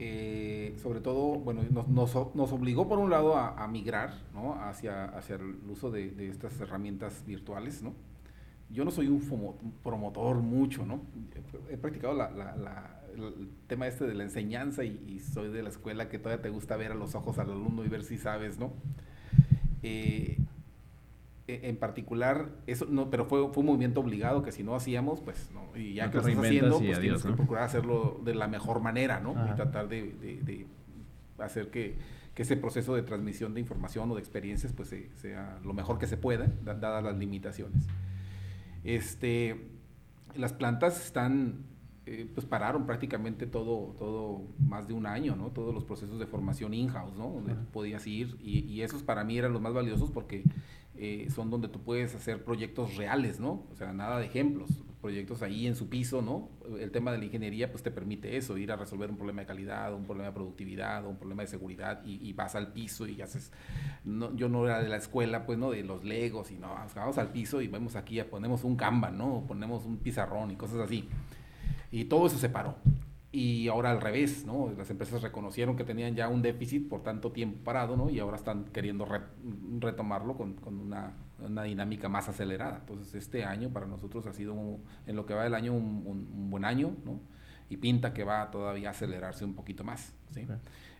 [0.00, 4.54] Eh, sobre todo, bueno, nos, nos, obligó por un lado a, migrar ¿no?
[4.54, 7.94] hacia, hacia el uso de, de, estas herramientas virtuales, ¿no?
[8.70, 9.20] Yo no soy un
[9.82, 11.00] promotor mucho, ¿no?
[11.68, 16.08] He practicado la, la, el tema este de la enseñanza y, soy de la escuela
[16.08, 18.72] que todavía te gusta ver a los ojos al alumno y ver si sabes, ¿no?
[19.82, 20.38] Eh,
[21.46, 25.20] e, en particular, eso no, pero fue, fue un movimiento obligado que si no hacíamos,
[25.20, 28.48] pues no, y ya que lo estás haciendo, pues tienes que procurar hacerlo de la
[28.48, 29.32] mejor manera, ¿no?
[29.50, 30.66] Y tratar de,
[31.38, 31.94] hacer que,
[32.34, 36.06] que ese proceso de transmisión de información o de experiencias pues sea lo mejor que
[36.06, 37.86] se pueda, dadas las limitaciones.
[38.84, 39.68] Este,
[40.34, 41.64] las plantas están,
[42.10, 45.48] eh, pues pararon prácticamente todo, todo más de un año, ¿no?
[45.50, 47.28] Todos los procesos de formación in-house, ¿no?
[47.28, 50.42] Donde podías ir y, y, esos para mí eran los más valiosos porque
[50.96, 53.62] eh, son donde tú puedes hacer proyectos reales, ¿no?
[53.70, 54.70] O sea, nada de ejemplos,
[55.02, 56.48] proyectos ahí en su piso, ¿no?
[56.80, 59.46] El tema de la ingeniería pues te permite eso, ir a resolver un problema de
[59.46, 63.52] calidad, un problema de productividad, un problema de seguridad y, vas al piso y haces,
[64.04, 65.72] no, yo no era de la escuela, pues, ¿no?
[65.72, 69.44] De los legos y no, vamos al piso y vemos aquí, ponemos un Kanban, ¿no?
[69.46, 71.06] Ponemos un pizarrón y cosas así.
[71.90, 72.76] Y todo eso se paró
[73.30, 74.72] y ahora al revés, ¿no?
[74.76, 78.08] Las empresas reconocieron que tenían ya un déficit por tanto tiempo parado, ¿no?
[78.08, 79.06] Y ahora están queriendo
[79.80, 82.78] retomarlo con, con una, una, dinámica más acelerada.
[82.80, 84.56] Entonces, este año para nosotros ha sido,
[85.06, 87.20] en lo que va del año, un, un, buen año, ¿no?
[87.68, 90.40] Y pinta que va todavía a acelerarse un poquito más, ¿sí?
[90.40, 90.46] Eh,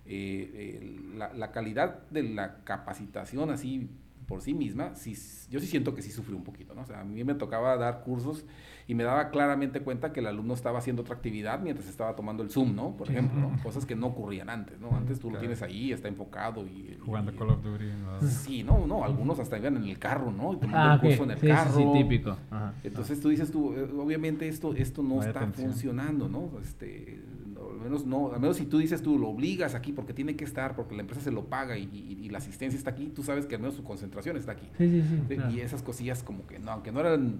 [0.04, 3.90] eh, la, la, calidad de la capacitación así
[4.26, 5.16] por sí misma, sí,
[5.50, 6.82] yo sí siento que sí sufrió un poquito, ¿no?
[6.82, 8.44] O sea, a mí me tocaba dar cursos
[8.88, 12.42] y me daba claramente cuenta que el alumno estaba haciendo otra actividad mientras estaba tomando
[12.42, 12.96] el Zoom, ¿no?
[12.96, 14.96] Por ejemplo, cosas que no ocurrían antes, ¿no?
[14.96, 16.96] Antes tú lo tienes ahí, está enfocado y...
[17.04, 17.84] Jugando Call of Duty.
[17.84, 18.26] ¿no?
[18.26, 20.54] Sí, no, no, algunos hasta iban en el carro, ¿no?
[20.54, 21.76] Y tomando ah, el curso en el carro.
[21.76, 22.34] Sí, típico.
[22.82, 26.50] Entonces tú dices tú, eh, obviamente esto, esto no está funcionando, ¿no?
[26.62, 27.20] Este,
[27.58, 30.44] al menos no, al menos si tú dices tú lo obligas aquí porque tiene que
[30.44, 33.54] estar, porque la empresa se lo paga y, la asistencia está aquí, tú sabes que
[33.54, 34.68] al menos su concentración está aquí.
[34.76, 35.36] Sí, sí, sí.
[35.50, 37.38] Y esas cosillas como que no, aunque no eran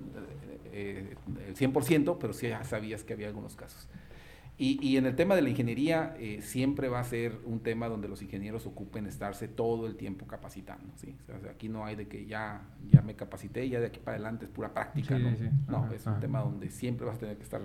[0.73, 1.17] eh,
[1.47, 3.89] el 100%, pero sí ya sabías que había algunos casos.
[4.61, 7.89] Y, y en el tema de la ingeniería, eh, siempre va a ser un tema
[7.89, 10.93] donde los ingenieros ocupen estarse todo el tiempo capacitando.
[10.97, 11.15] ¿sí?
[11.33, 14.17] O sea, aquí no hay de que ya, ya me capacité ya de aquí para
[14.17, 15.17] adelante es pura práctica.
[15.17, 15.31] no,
[15.87, 17.61] no es un tema donde siempre vas a tener que estar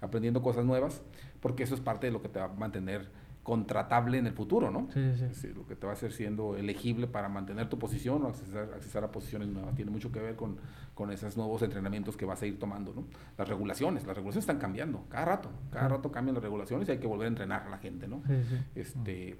[0.00, 1.02] aprendiendo cosas nuevas,
[1.40, 3.08] porque eso es parte de lo que te va a mantener
[3.46, 4.88] contratable en el futuro, ¿no?
[4.92, 5.00] Sí,
[5.32, 5.52] sí.
[5.54, 9.12] lo que te va a hacer siendo elegible para mantener tu posición o accesar, a
[9.12, 9.72] posiciones nuevas.
[9.76, 10.56] Tiene mucho que ver con,
[10.94, 13.04] con, esos nuevos entrenamientos que vas a ir tomando, ¿no?
[13.38, 16.98] Las regulaciones, las regulaciones están cambiando, cada rato, cada rato cambian las regulaciones y hay
[16.98, 18.20] que volver a entrenar a la gente, ¿no?
[18.74, 19.38] Este,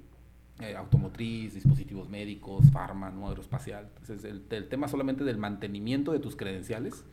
[0.60, 3.26] eh, automotriz, dispositivos médicos, farma, ¿no?
[3.28, 3.88] aeroespacial.
[3.88, 7.04] Entonces, el, el, tema solamente del mantenimiento de tus credenciales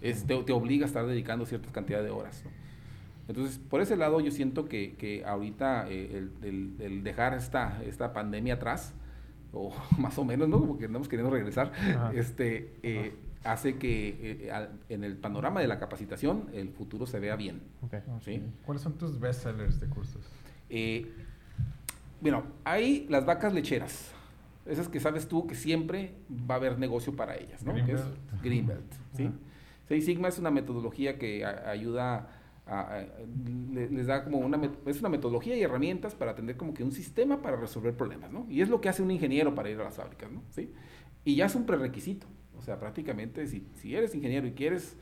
[0.00, 2.67] es, te, te, obliga a estar dedicando cierta cantidad de horas, ¿no?
[3.28, 8.14] Entonces, por ese lado yo siento que, que ahorita eh, el, el, dejar esta, esta
[8.14, 8.94] pandemia atrás,
[9.52, 10.64] o más o menos, ¿no?
[10.66, 11.72] Porque andamos queriendo regresar,
[12.14, 13.14] este, eh,
[13.44, 17.60] hace que eh, en el panorama de la capacitación el futuro se vea bien.
[18.24, 18.42] ¿sí?
[18.64, 20.26] ¿Cuáles son tus bestsellers de cursos?
[22.20, 24.12] bueno, hay las vacas lecheras.
[24.66, 27.72] Esas que sabes tú que siempre va a haber negocio para ellas, ¿no?
[27.72, 28.42] Greenbelt.
[28.42, 29.30] Greenbelt, ¿sí?
[29.86, 32.37] Seis Sigma es una metodología que ayuda
[33.72, 37.40] les da como una, es una metodología y herramientas para atender como que un sistema
[37.40, 38.46] para resolver problemas, ¿no?
[38.48, 40.42] Y es lo que hace un ingeniero para ir a las fábricas, ¿no?
[40.50, 40.70] ¿Sí?
[41.24, 42.26] Y ya es un prerequisito,
[42.58, 44.96] o sea, prácticamente si, si eres ingeniero y quieres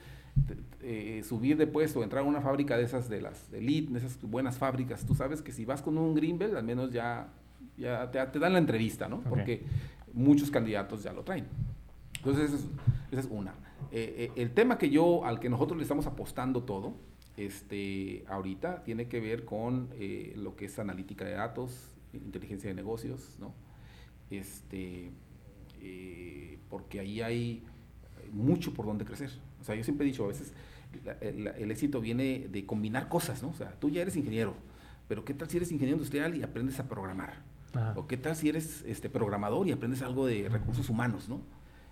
[0.83, 4.21] eh, subir de puesto, entrar a una fábrica de esas, de las elite, de esas
[4.23, 7.29] buenas fábricas, tú sabes que si vas con un Greenbelt, al menos ya,
[7.77, 9.21] ya te, dan la entrevista, ¿no?
[9.23, 9.65] Porque
[10.13, 11.47] muchos candidatos ya lo traen.
[12.19, 12.67] Entonces,
[13.11, 13.55] esa es, una.
[13.91, 16.95] Eh, eh, el tema que yo, al que nosotros le estamos apostando todo,
[17.37, 22.75] este, ahorita tiene que ver con eh, lo que es analítica de datos, inteligencia de
[22.75, 23.55] negocios, ¿no?
[24.31, 25.11] Este,
[25.83, 27.63] eh, porque ahí hay
[28.33, 29.31] mucho por donde crecer.
[29.61, 30.53] O sea, yo siempre he dicho, a veces
[31.21, 33.51] el, éxito viene de combinar cosas, ¿no?
[33.51, 34.55] O sea, tú ya eres ingeniero,
[35.09, 37.45] pero ¿qué tal si eres ingeniero industrial y aprendes a programar?
[37.95, 41.43] ¿O qué tal si eres este, programador y aprendes algo de recursos humanos, ¿no?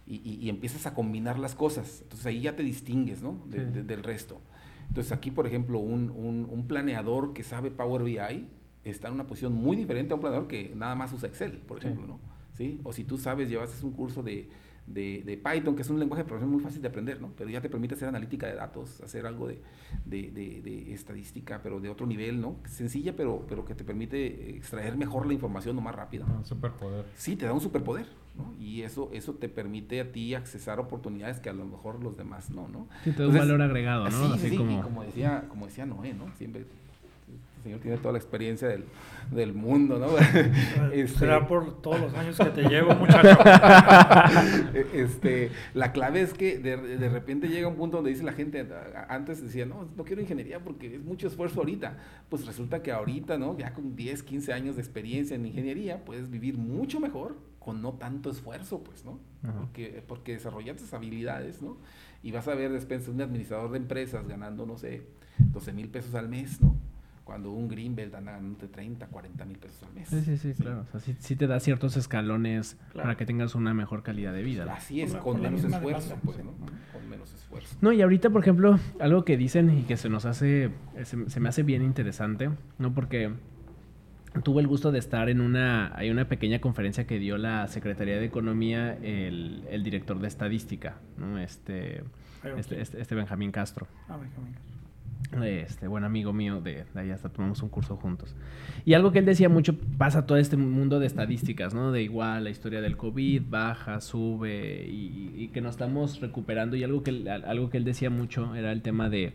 [0.06, 2.00] Y, empiezas a combinar las cosas.
[2.02, 3.42] Entonces ahí ya te distingues, ¿no?
[3.46, 4.40] del resto.
[4.88, 8.48] Entonces aquí, por ejemplo, un, un, planeador que sabe Power BI
[8.84, 11.78] está en una posición muy diferente a un planeador que nada más usa Excel, por
[11.78, 12.20] ejemplo, ¿no?
[12.52, 12.80] ¿Sí?
[12.84, 14.48] O si tú sabes, llevas un curso de,
[14.86, 17.30] de, de, Python, que es un lenguaje de programación muy fácil de aprender, ¿no?
[17.36, 19.60] Pero ya te permite hacer analítica de datos, hacer algo de,
[20.04, 22.56] de estadística, pero de otro nivel, ¿no?
[22.66, 26.26] Sencilla, pero, pero que te permite extraer mejor la información o más rápido.
[26.26, 27.06] Un superpoder.
[27.16, 28.06] Sí, te da un superpoder,
[28.36, 28.54] ¿no?
[28.58, 32.50] Y eso, eso te permite a ti accesar oportunidades que a lo mejor los demás
[32.50, 32.88] no, ¿no?
[33.04, 34.36] Sí, te da un valor agregado, ¿no?
[34.36, 34.82] Sí, sí, como...
[34.82, 36.34] como decía, como decía Noé, ¿no?
[36.36, 36.66] Siempre
[37.64, 38.84] Señor tiene toda la experiencia del,
[39.30, 40.08] del mundo, ¿no?
[40.92, 43.38] Este, Será por todos los años que te llevo, muchacho.
[44.92, 48.68] este, la clave es que de, de, repente llega un punto donde dice la gente,
[49.08, 51.96] antes decía, no, no quiero ingeniería porque es mucho esfuerzo ahorita.
[52.28, 53.56] Pues resulta que ahorita, ¿no?
[53.56, 57.94] Ya con 10, 15 años de experiencia en ingeniería, puedes vivir mucho mejor con no
[57.94, 59.18] tanto esfuerzo, pues, ¿no?
[59.58, 61.78] porque, porque desarrollas tus habilidades, ¿no?
[62.22, 65.06] Y vas a ver después un administrador de empresas ganando, no sé,
[65.38, 66.76] 12 mil pesos al mes, ¿no?
[67.24, 70.08] Cuando un Greenbelt anda ganando 30, 40 mil pesos al mes.
[70.08, 70.86] Sí, sí, sí, claro.
[70.92, 74.72] O sea, sí, te da ciertos escalones para que tengas una mejor calidad de vida.
[74.72, 76.52] Así es, con, menos esfuerzo, pues, ¿no?
[76.92, 77.76] Con menos esfuerzo.
[77.80, 80.70] No, y ahorita, por ejemplo, algo que dicen y que se nos hace,
[81.02, 82.94] se, se me hace bien interesante, ¿no?
[82.94, 83.32] Porque
[84.42, 88.18] tuve el gusto de estar en una, hay una pequeña conferencia que dio la Secretaría
[88.18, 91.38] de Economía, el, el director de estadística, ¿no?
[91.38, 92.02] Este,
[92.56, 93.86] este, este, este, Benjamín Castro.
[94.08, 94.73] Ah, Benjamín Castro
[95.42, 98.34] este buen amigo mío, de, ahí hasta tomamos un curso juntos.
[98.84, 101.90] Y algo que él decía mucho, pasa todo este mundo de estadísticas, ¿no?
[101.90, 106.76] De igual la historia del COVID, baja, sube, y, que nos estamos recuperando.
[106.76, 109.34] Y algo que, algo que él decía mucho era el tema de,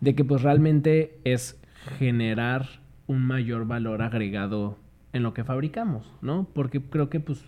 [0.00, 1.60] de que pues realmente es
[1.98, 4.78] generar un mayor valor agregado
[5.12, 6.48] en lo que fabricamos, ¿no?
[6.52, 7.44] Porque creo que pues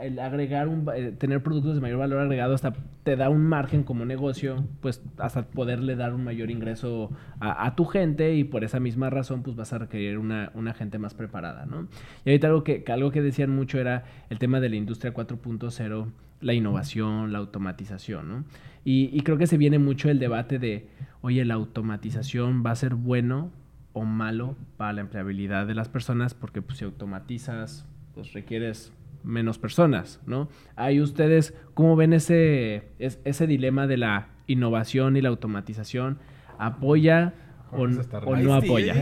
[0.00, 3.82] el agregar un, eh, tener productos de mayor valor agregado hasta te da un margen
[3.82, 7.10] como negocio, pues hasta poderle dar un mayor ingreso
[7.40, 10.98] a, tu gente y por esa misma razón pues vas a requerir una, una gente
[10.98, 11.88] más preparada, ¿no?
[12.24, 16.06] Y ahorita algo que, algo que decían mucho era el tema de la industria 4.0,
[16.40, 18.44] la innovación, la automatización, ¿no?
[18.84, 20.88] Y, y creo que se viene mucho el debate de,
[21.20, 23.50] oye, la automatización va a ser bueno
[23.92, 28.92] o malo para la empleabilidad de las personas porque pues si automatizas pues requieres
[29.24, 30.48] menos personas, ¿no?
[30.74, 36.18] Ahí ustedes, ¿cómo ven ese, ese dilema de la innovación y la automatización?
[36.58, 37.34] ¿Apoya
[37.72, 38.94] o, no apoya?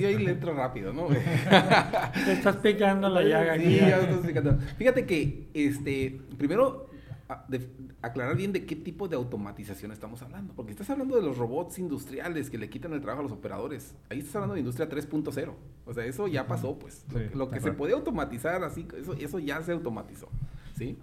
[0.00, 1.08] Yo, ahí le entro rápido, ¿no?
[2.24, 3.64] Te estás picando la llaga aquí.
[3.64, 4.58] Sí, ya estás picando.
[4.76, 6.88] Fíjate que, este, primero,
[8.00, 10.54] aclarar bien de qué tipo de automatización estamos hablando.
[10.54, 13.94] Porque estás hablando de los robots industriales que le quitan el trabajo a los operadores.
[14.08, 15.54] Ahí estás hablando de industria 3.0.
[15.86, 17.04] O sea, eso ya pasó, pues.
[17.34, 20.28] lo, que se puede automatizar así, eso, eso ya se automatizó.
[20.76, 20.98] ¿Sí?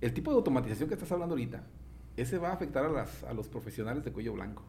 [0.00, 1.64] El tipo de automatización que estás hablando ahorita,
[2.16, 4.62] ese va a afectar a, las, a los profesionales de cuello blanco.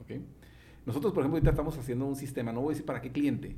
[0.00, 0.12] ¿Ok?
[0.86, 3.54] Nosotros, por ejemplo, ahorita estamos haciendo un sistema, no voy a decir para qué cliente,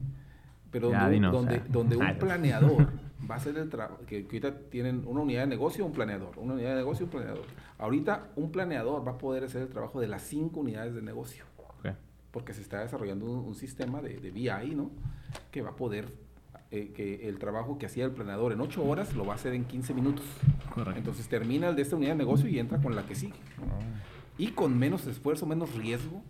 [0.72, 2.88] pero donde, donde, un planeador
[3.30, 6.54] va a ser el trabajo, que, ahorita tienen una unidad de negocio, un planeador, una
[6.54, 7.44] unidad de negocio, un planeador.
[7.78, 11.44] Ahorita un planeador va a poder hacer el trabajo de las cinco unidades de negocio.
[12.32, 14.90] Porque se está desarrollando un, sistema de, de, BI, ¿no?
[15.50, 16.06] Que va a poder,
[16.70, 19.52] eh, que el trabajo que hacía el planeador en ocho horas lo va a hacer
[19.52, 20.24] en 15 minutos.
[20.96, 23.34] Entonces termina el de esta unidad de negocio y entra con la que sigue.
[23.58, 23.80] Ah.
[24.38, 26.22] Y con menos esfuerzo, menos riesgo,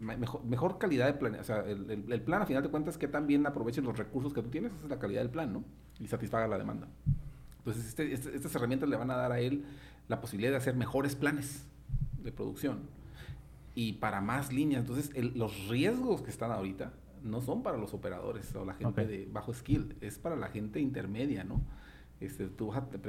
[0.00, 1.34] Mejor, mejor, calidad de plan.
[1.34, 4.42] O sea, el, el, plan, a final de cuentas, que también aprovechen los recursos que
[4.42, 5.64] tú tienes, esa es la calidad del plan, ¿no?
[6.00, 6.88] Y satisfaga la demanda.
[7.58, 9.64] Entonces, este, este, estas herramientas le van a dar a él
[10.08, 11.66] la posibilidad de hacer mejores planes
[12.22, 12.80] de producción
[13.74, 14.80] y para más líneas.
[14.80, 16.92] Entonces, los riesgos que están ahorita
[17.22, 20.80] no son para los operadores o la gente de bajo skill, es para la gente
[20.80, 21.60] intermedia, ¿no?
[22.20, 22.48] Este,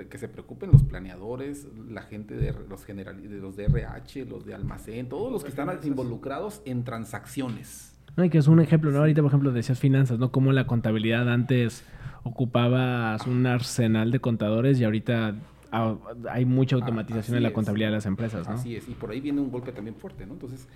[0.07, 4.45] que se preocupen los planeadores, la gente de los general, de los de RH, los
[4.45, 7.95] de almacén, todos los que están involucrados en transacciones.
[8.15, 8.99] No, y que es un ejemplo, ¿no?
[8.99, 10.31] Ahorita, por ejemplo, decías finanzas, ¿no?
[10.31, 11.83] Como la contabilidad antes
[12.23, 15.35] ocupabas un arsenal de contadores y ahorita
[15.71, 15.95] ah,
[16.29, 18.55] hay mucha ah, automatización en la contabilidad de las empresas, ¿no?
[18.55, 20.33] Así es, y por ahí viene un golpe también fuerte, ¿no?
[20.33, 20.67] Entonces,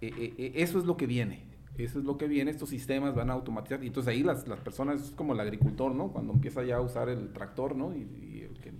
[0.00, 1.42] eh, eh, eh, eso es lo que viene.
[1.84, 3.82] Eso es lo que viene, estos sistemas van a automatizar.
[3.82, 6.08] Y entonces ahí las, las personas, es como el agricultor, ¿no?
[6.08, 7.94] Cuando empieza ya a usar el tractor, ¿no?
[7.94, 8.72] Y, el que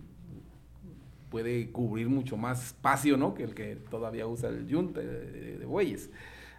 [1.30, 3.34] puede cubrir mucho más espacio, ¿no?
[3.34, 6.10] Que el que todavía usa el yunte de, bueyes.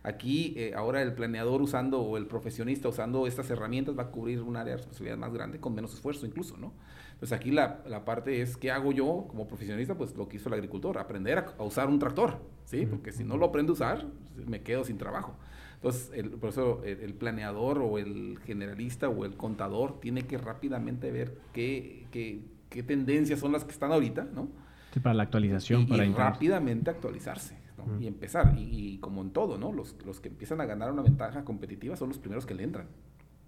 [0.03, 4.41] Aquí, eh, ahora el planeador usando, o el profesionista usando estas herramientas va a cubrir
[4.41, 6.73] un área de responsabilidad más grande con menos esfuerzo incluso, ¿no?
[7.21, 9.93] Entonces aquí la, la parte es, ¿qué hago yo como profesionista?
[9.93, 12.87] Pues lo que hizo el agricultor, aprender a, usar un tractor, ¿sí?
[12.87, 14.07] Porque si no lo aprendo a usar,
[14.47, 15.35] me quedo sin trabajo.
[15.81, 21.11] Entonces, el, por eso el, planeador o el generalista o el contador tiene que rápidamente
[21.11, 24.47] ver qué, qué, qué tendencias son las que están ahorita, ¿no?
[24.93, 25.81] Sí, para la actualización.
[25.81, 27.57] Y, para y rápidamente actualizarse.
[27.79, 27.99] ¿no?
[27.99, 28.53] Y empezar.
[28.59, 29.73] Y, como en todo, ¿no?
[29.73, 32.85] Los, los que empiezan a ganar una ventaja competitiva son los primeros que le entran.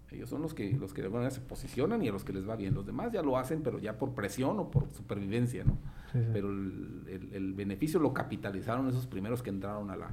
[0.10, 2.34] Ellos son los que, los que de alguna manera se posicionan y a los que
[2.34, 2.74] les va bien.
[2.74, 5.78] Los demás ya lo hacen, pero ya por presión o por supervivencia, ¿no?
[6.12, 10.12] Pero el, el, el, beneficio lo capitalizaron esos primeros que entraron a la,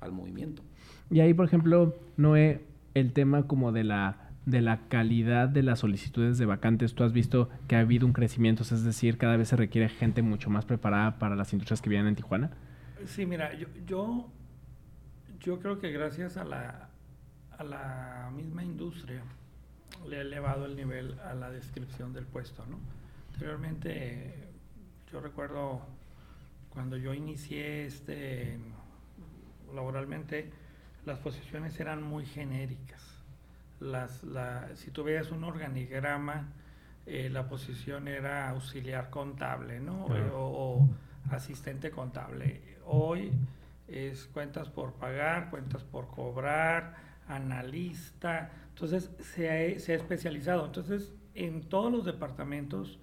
[0.00, 0.62] al movimiento.
[1.10, 5.80] Y ahí, por ejemplo, Noé, el tema como de la de la calidad de las
[5.80, 9.48] solicitudes de vacantes, tú has visto que ha habido un crecimiento, es decir, cada vez
[9.48, 12.50] se requiere gente mucho más preparada para las industrias que vienen en Tijuana.
[13.06, 14.28] Sí, mira, yo, yo,
[15.40, 16.88] yo creo que gracias a la,
[17.56, 19.22] a la misma industria
[20.08, 22.78] le ha elevado el nivel a la descripción del puesto, ¿no?
[23.34, 24.34] Anteriormente,
[25.12, 25.82] yo recuerdo
[26.70, 28.58] cuando yo inicié este
[29.74, 30.50] laboralmente,
[31.04, 33.02] las posiciones eran muy genéricas.
[33.80, 34.22] Las,
[34.74, 36.48] si tú veías un organigrama,
[37.06, 40.06] eh, la posición era auxiliar contable, ¿no?
[40.34, 40.88] O,
[41.30, 42.60] asistente contable.
[42.86, 43.30] Hoy
[43.88, 46.96] es cuentas por pagar, cuentas por cobrar,
[47.28, 48.50] analista.
[48.70, 50.66] Entonces se ha, se ha especializado.
[50.66, 52.98] Entonces en todos los departamentos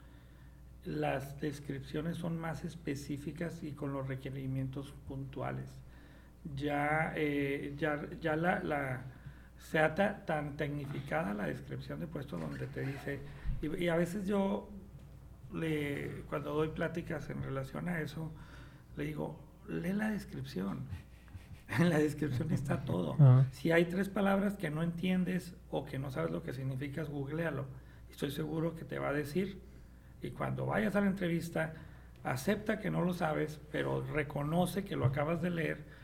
[0.85, 5.81] las descripciones son más específicas y con los requerimientos puntuales.
[6.55, 9.01] Ya, eh, ya, ya la, la,
[9.57, 9.93] se ha
[10.25, 13.19] tan tecnificada la descripción de puesto donde te dice,
[13.61, 14.69] y, a veces yo
[15.53, 18.31] le, cuando doy pláticas en relación a eso,
[18.95, 20.85] le digo, lee la descripción.
[21.69, 23.17] En la descripción está todo.
[23.51, 27.65] Si hay tres palabras que no entiendes o que no sabes lo que significa, googlealo.
[28.09, 29.61] Estoy seguro que te va a decir.
[30.21, 31.73] Y cuando vayas a la entrevista,
[32.23, 35.96] acepta que no lo sabes, pero reconoce que lo acabas de leer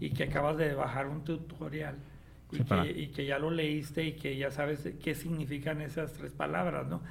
[0.00, 1.96] y que acabas de bajar un tutorial
[2.50, 6.32] y, que, y, que, ya lo leíste y que ya sabes qué significan esas tres
[6.32, 7.02] palabras, ¿no?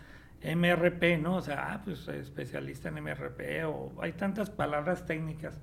[0.43, 1.35] MRP, ¿no?
[1.35, 5.59] O sea, ah, pues especialista en MRP o hay tantas palabras técnicas.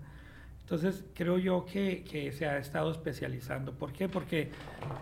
[0.61, 3.75] Entonces, creo yo que, que, se ha estado especializando.
[3.75, 4.09] ¿Por qué?
[4.09, 4.51] Porque,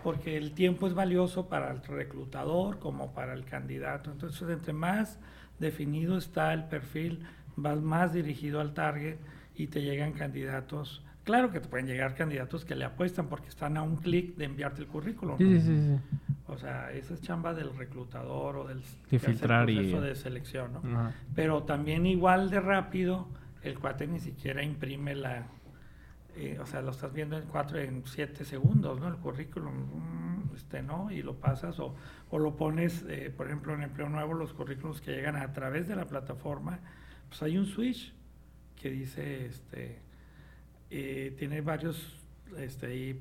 [0.03, 4.11] porque el tiempo es valioso para el reclutador como para el candidato.
[4.11, 5.19] Entonces, entre más
[5.59, 9.17] definido está el perfil, vas más dirigido al target
[9.55, 13.77] y te llegan candidatos Claro que te pueden llegar candidatos que le apuestan porque están
[13.77, 15.37] a un clic de enviarte el currículum.
[15.37, 15.99] Sí, sí, sí,
[16.47, 21.13] O sea, esa es chamba del reclutador o del filtrar proceso de selección, ¿no?
[21.33, 23.27] Pero también igual de rápido,
[23.61, 25.47] el cuate ni siquiera imprime la...
[26.35, 29.07] Eh, o sea, lo estás viendo en cuatro, en siete segundos, ¿no?
[29.07, 31.11] El currículum, mm, este, ¿no?
[31.11, 31.95] Y lo pasas o,
[32.31, 35.87] o lo pones, eh, por ejemplo, en Empleo Nuevo, los currículums que llegan a través
[35.87, 36.79] de la plataforma,
[37.29, 38.13] pues hay un switch
[38.75, 40.01] que dice, este
[40.95, 42.15] eh, tiene varios
[42.55, 43.19] este,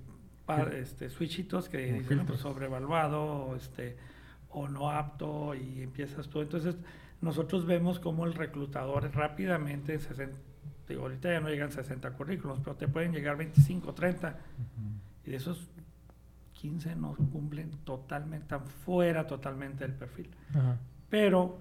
[0.75, 3.97] este, switchitos que dicen pues, sobrevaluado este,
[4.51, 6.43] o no apto y empiezas tú.
[6.43, 6.77] Entonces,
[7.23, 9.99] nosotros vemos cómo el reclutador rápidamente,
[10.87, 14.37] digo, ahorita ya no llegan 60 currículos, pero te pueden llegar 25, 30,
[15.25, 15.70] y de esos
[16.53, 20.29] 15 no cumplen totalmente, están fuera totalmente del perfil.
[21.09, 21.59] Pero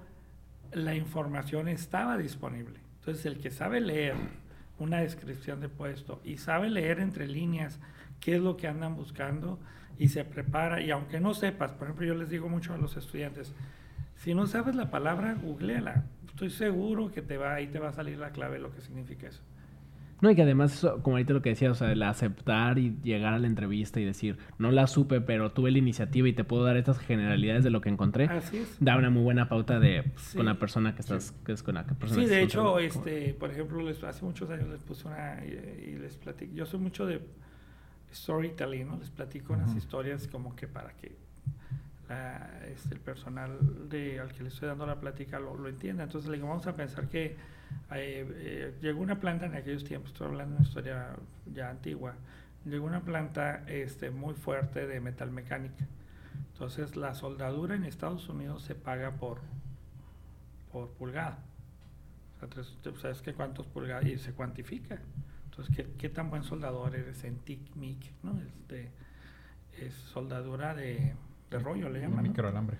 [0.73, 2.81] la información estaba disponible.
[2.99, 4.40] Entonces, el que sabe leer
[4.81, 7.79] una descripción de puesto y sabe leer entre líneas
[8.19, 9.59] qué es lo que andan buscando
[9.97, 10.81] y se prepara.
[10.81, 13.53] Y aunque no sepas, por ejemplo, yo les digo mucho a los estudiantes,
[14.15, 16.05] si no sabes la palabra, googleala.
[16.27, 18.81] Estoy seguro que te va, ahí te va a salir la clave de lo que
[18.81, 19.41] significa eso.
[20.21, 23.33] No, y que además, como ahorita lo que decía, o sea, el aceptar y llegar
[23.33, 26.63] a la entrevista y decir, no la supe, pero tuve la iniciativa y te puedo
[26.63, 28.25] dar estas generalidades de lo que encontré.
[28.25, 28.77] Así es.
[28.79, 31.85] Da una muy buena pauta de con la persona que estás, que es con la
[31.85, 35.95] persona Sí, de hecho, este, por ejemplo, les, hace muchos años les puse una y,
[35.95, 36.53] les platico.
[36.53, 37.19] Yo soy mucho de
[38.13, 38.97] storytelling, ¿no?
[38.97, 41.15] Les platico unas historias como que para que
[42.71, 43.57] este, el personal
[43.89, 46.03] de, al que le estoy dando la plática lo, lo entienda.
[46.03, 47.37] Entonces le digo, vamos a pensar que
[47.93, 51.15] eh, llegó una planta en aquellos tiempos, estoy hablando de una historia
[51.53, 52.15] ya antigua,
[52.65, 55.87] llegó una planta este, muy fuerte de metalmecánica.
[56.53, 59.39] Entonces la soldadura en Estados Unidos se paga por,
[60.71, 61.39] por pulgada.
[62.41, 64.05] O sea, ¿sabes que cuántos pulgadas?
[64.05, 64.99] Y se cuantifica.
[65.45, 68.11] Entonces, ¿qué, qué tan buen soldador eres en TIC-MIC?
[68.23, 68.39] ¿no?
[68.41, 68.89] Este,
[69.79, 71.13] es soldadura de,
[71.49, 72.23] de rollo, le llaman.
[72.23, 72.77] Microalambre.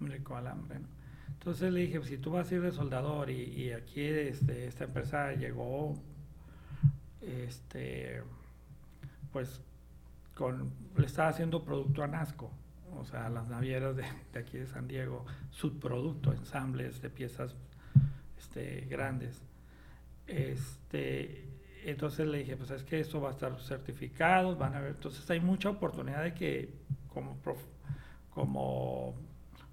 [0.00, 0.99] Microalambre, ¿no?
[1.40, 5.32] Entonces le dije, si tú vas a ir de soldador y, aquí este, esta empresa
[5.32, 5.94] llegó,
[7.22, 8.22] este,
[9.32, 9.62] pues
[10.98, 12.50] le estaba haciendo producto a Nasco,
[12.94, 14.04] o sea, las navieras de,
[14.38, 17.56] aquí de San Diego, subproducto, ensambles de piezas
[18.38, 19.42] este, grandes.
[20.26, 21.48] Este,
[21.86, 25.28] entonces le dije, pues es que esto va a estar certificado, van a ver, entonces
[25.30, 26.74] hay mucha oportunidad de que
[27.08, 27.38] como,
[28.28, 29.29] como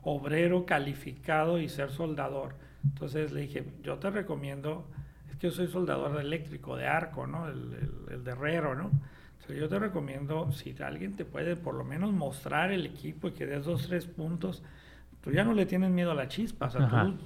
[0.08, 2.56] obrero calificado y ser soldador.
[2.84, 4.88] Entonces le dije, yo te recomiendo,
[5.30, 7.50] es que yo soy soldador eléctrico, de arco, ¿no?
[7.50, 8.90] El, el, de herrero, ¿no?
[9.34, 13.32] Entonces yo te recomiendo, si alguien te puede por lo menos mostrar el equipo y
[13.32, 14.64] que des dos, tres puntos,
[15.22, 17.18] tú ya no le tienes miedo a la chispa, o sea, tú,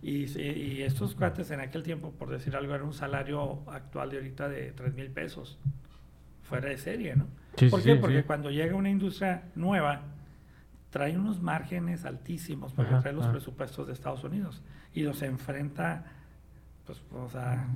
[0.00, 4.16] Y, y, estos cuates en aquel tiempo, por decir algo, era un salario actual de
[4.16, 5.58] ahorita de tres mil pesos,
[6.42, 7.26] fuera de serie, ¿no?
[7.68, 7.96] ¿Por qué?
[7.96, 10.02] Porque cuando llega una industria nueva,
[10.90, 14.62] trae unos márgenes altísimos porque trae los presupuestos de Estados Unidos
[14.94, 16.04] y los enfrenta,
[16.86, 17.66] pues, o sea,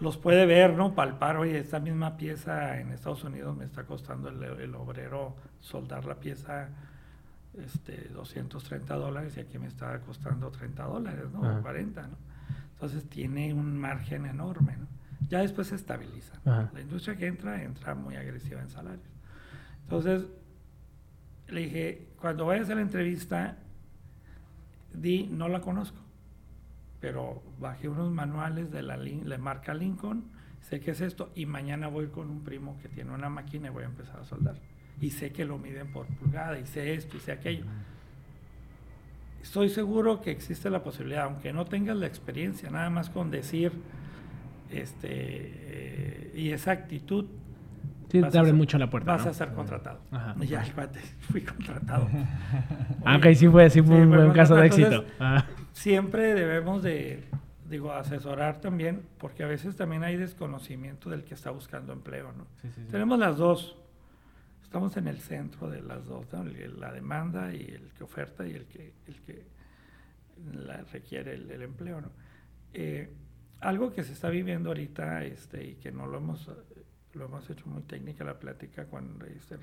[0.00, 0.94] los puede ver, ¿no?
[0.94, 6.16] Palpar, oye, esta misma pieza en Estados Unidos me está costando el, obrero soldar la
[6.16, 6.68] pieza
[7.54, 11.58] este, 230 dólares y aquí me está costando 30 dólares, ¿no?
[11.58, 12.16] O 40, ¿no?
[12.74, 14.86] Entonces tiene un margen enorme, ¿no?
[15.30, 16.34] Ya después se estabiliza.
[16.44, 19.08] La industria que entra, entra muy agresiva en salarios.
[19.84, 20.26] Entonces,
[21.48, 23.56] le dije, cuando vayas a la entrevista,
[24.92, 25.98] di, no la conozco,
[27.00, 30.24] pero bajé unos manuales de la, la marca Lincoln,
[30.60, 33.70] sé qué es esto, y mañana voy con un primo que tiene una máquina y
[33.70, 34.56] voy a empezar a soldar.
[35.00, 37.64] y sé que lo miden por pulgada y sé esto y sé aquello.
[39.42, 43.72] Estoy seguro que existe la posibilidad, aunque no tengas la experiencia, nada más con decir
[44.70, 47.26] este eh, y esa actitud
[48.08, 49.12] Sí, te abre mucho la puerta.
[49.12, 50.00] Vas a ser contratado.
[50.40, 50.64] Ya,
[51.20, 52.08] fui contratado.
[53.04, 55.04] Aunque sí fue, sí fue un caso de éxito.
[55.72, 57.24] Siempre debemos de,
[57.68, 62.46] digo, asesorar también, porque a veces también hay desconocimiento del que está buscando empleo, ¿no?
[62.90, 63.76] Tenemos las dos.
[64.62, 66.26] Estamos en el centro de las dos,
[66.76, 69.46] la demanda y el que oferta y el que, el que
[70.52, 72.10] la requiere el, empleo, ¿no?
[72.74, 73.10] Eh,
[73.60, 76.50] algo que se está viviendo ahorita este, y que no lo hemos
[77.16, 79.56] lo hemos hecho muy técnica la plática con, este,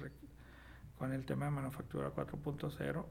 [0.97, 3.06] con el tema de manufactura 4.0,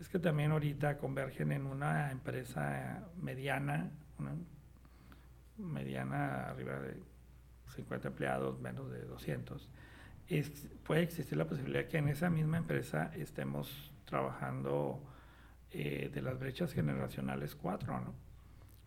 [0.00, 4.32] es que también ahorita convergen en una empresa mediana, una
[5.58, 7.00] mediana arriba de
[7.74, 9.68] 50 empleados, menos de 200.
[10.84, 15.02] puede existir la posibilidad que en esa misma empresa estemos trabajando
[15.70, 18.14] eh, de las brechas generacionales 4, ¿no?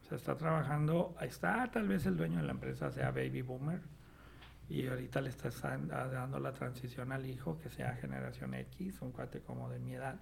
[0.04, 3.82] O sea, está trabajando, está tal vez el dueño de la empresa sea baby boomer,
[4.70, 9.42] y ahorita le está dando la transición al hijo que sea generación X, un cuate
[9.42, 10.20] como de mi edad,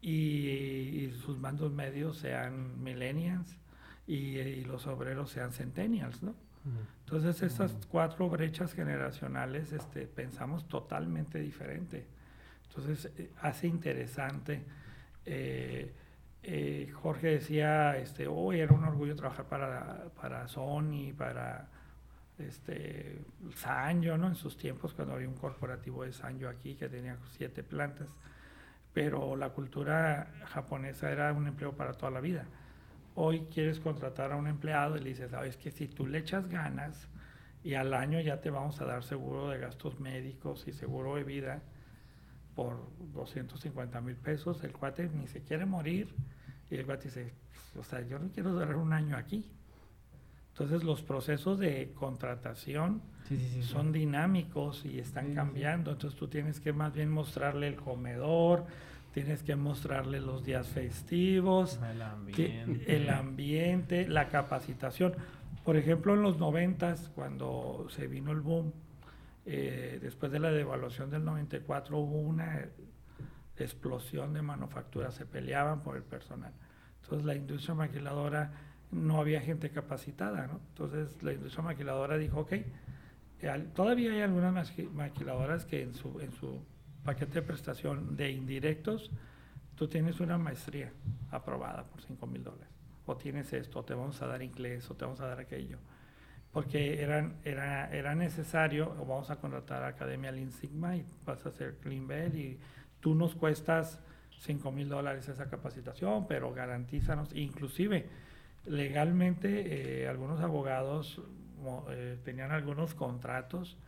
[0.00, 3.58] y, sus mandos medios sean millennials
[4.06, 6.34] y, los obreros sean centennials, ¿no?
[7.04, 12.06] Entonces esas cuatro brechas generacionales este, pensamos totalmente diferente.
[12.68, 14.64] Entonces eh, hace interesante.
[15.24, 15.94] Eh,
[16.42, 21.68] eh, Jorge decía, este, hoy era un orgullo trabajar para, para Sony, para
[22.38, 23.24] este,
[23.54, 24.28] Sanyo, ¿no?
[24.28, 28.08] En sus tiempos, cuando había un corporativo de Sanyo aquí que tenía siete plantas,
[28.92, 32.46] pero la cultura japonesa era un empleo para toda la vida.
[33.14, 36.48] Hoy quieres contratar a un empleado y le dices, sabes que si tú le echas
[36.48, 37.08] ganas
[37.64, 41.24] y al año ya te vamos a dar seguro de gastos médicos y seguro de
[41.24, 41.62] vida
[42.54, 46.14] por 250 mil pesos, el cuate ni se quiere morir
[46.70, 47.32] y el cuate dice,
[47.76, 49.50] o sea, yo no quiero durar un año aquí.
[50.58, 53.00] Entonces los procesos de contratación
[53.60, 55.92] son dinámicos y están cambiando.
[55.92, 58.66] Entonces tú tienes que más bien mostrarle el comedor,
[59.14, 61.78] tienes que mostrarle los días festivos,
[62.88, 65.14] el ambiente, la capacitación.
[65.62, 68.72] Por ejemplo, en los noventas, cuando se vino el boom,
[69.46, 72.66] eh, después de la devaluación del 94 hubo una
[73.56, 76.52] explosión de manufactura, se peleaban por el personal.
[77.02, 80.60] Entonces la industria maquiladora no había gente capacitada, ¿no?
[80.70, 82.54] Entonces la industria maquiladora dijo, ok,
[83.74, 86.62] todavía hay algunas maquiladoras que en su,
[87.04, 89.10] paquete de prestación de indirectos,
[89.74, 90.92] tú tienes una maestría
[91.30, 92.68] aprobada por 5 mil dólares,
[93.06, 95.78] o tienes esto, o te vamos a dar inglés, o te vamos a dar aquello,
[96.52, 101.46] porque eran, era, era necesario, o vamos a contratar a Academia Lean Sigma y vas
[101.46, 102.58] a hacer Clean Bell y
[103.00, 104.00] tú nos cuestas
[104.40, 108.08] 5 mil dólares esa capacitación, pero garantízanos, inclusive,
[108.68, 111.20] legalmente eh, algunos abogados
[111.90, 113.78] eh, tenían algunos contratos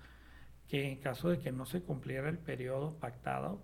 [0.68, 3.60] que en caso de que no se cumpliera el periodo pactado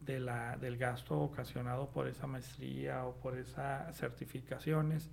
[0.00, 5.10] de la, del gasto ocasionado por esa maestría o por esas certificaciones,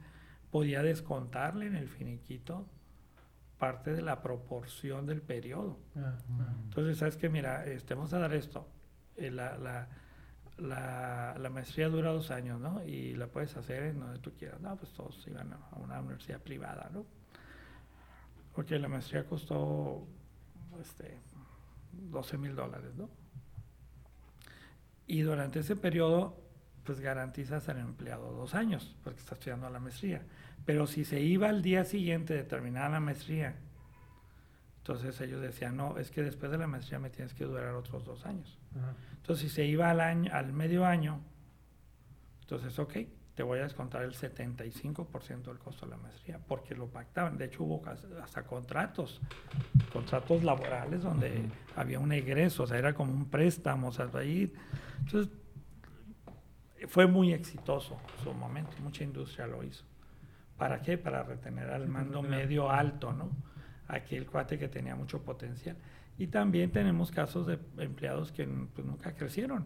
[0.52, 2.68] podía descontarle en el finiquito
[3.58, 5.80] parte de la proporción del periodo.
[5.96, 6.18] Ah,
[6.66, 8.68] Entonces, ¿sabes que Mira, este, vamos a dar esto.
[9.16, 9.88] Eh, la, la,
[10.58, 12.84] la, la, maestría dura dos años, ¿no?
[12.86, 14.62] Y la puedes hacer en donde tú quieras.
[14.62, 17.06] No, pues todos iban a una universidad privada, ¿no?
[18.54, 20.08] Porque la maestría costó
[20.80, 21.18] este,
[21.92, 23.10] 12 mil dólares, ¿no?
[25.08, 26.38] Y durante ese periodo,
[26.84, 30.26] pues garantizas al empleado dos años, porque está estudiando la maestría.
[30.66, 33.56] Pero si se iba al día siguiente de terminar la maestría,
[34.78, 38.06] entonces ellos decían, no, es que después de la maestría me tienes que durar otros
[38.06, 38.58] dos años.
[39.18, 41.22] Entonces, si se iba al, año, al medio año,
[42.42, 42.94] entonces, ok,
[43.36, 47.38] te voy a descontar el 75% del costo de la maestría, porque lo pactaban.
[47.38, 47.82] De hecho, hubo
[48.22, 49.22] hasta contratos,
[49.92, 54.54] contratos laborales donde había un egreso, o sea, era como un préstamo, o sea, ahí.
[55.00, 55.32] Entonces,
[56.88, 59.84] fue muy exitoso en su momento, mucha industria lo hizo.
[60.58, 60.98] ¿Para qué?
[60.98, 63.32] Para retener al mando medio alto, ¿no?
[63.88, 65.76] Aquel cuate que tenía mucho potencial.
[66.18, 69.66] Y también tenemos casos de empleados que pues, nunca crecieron.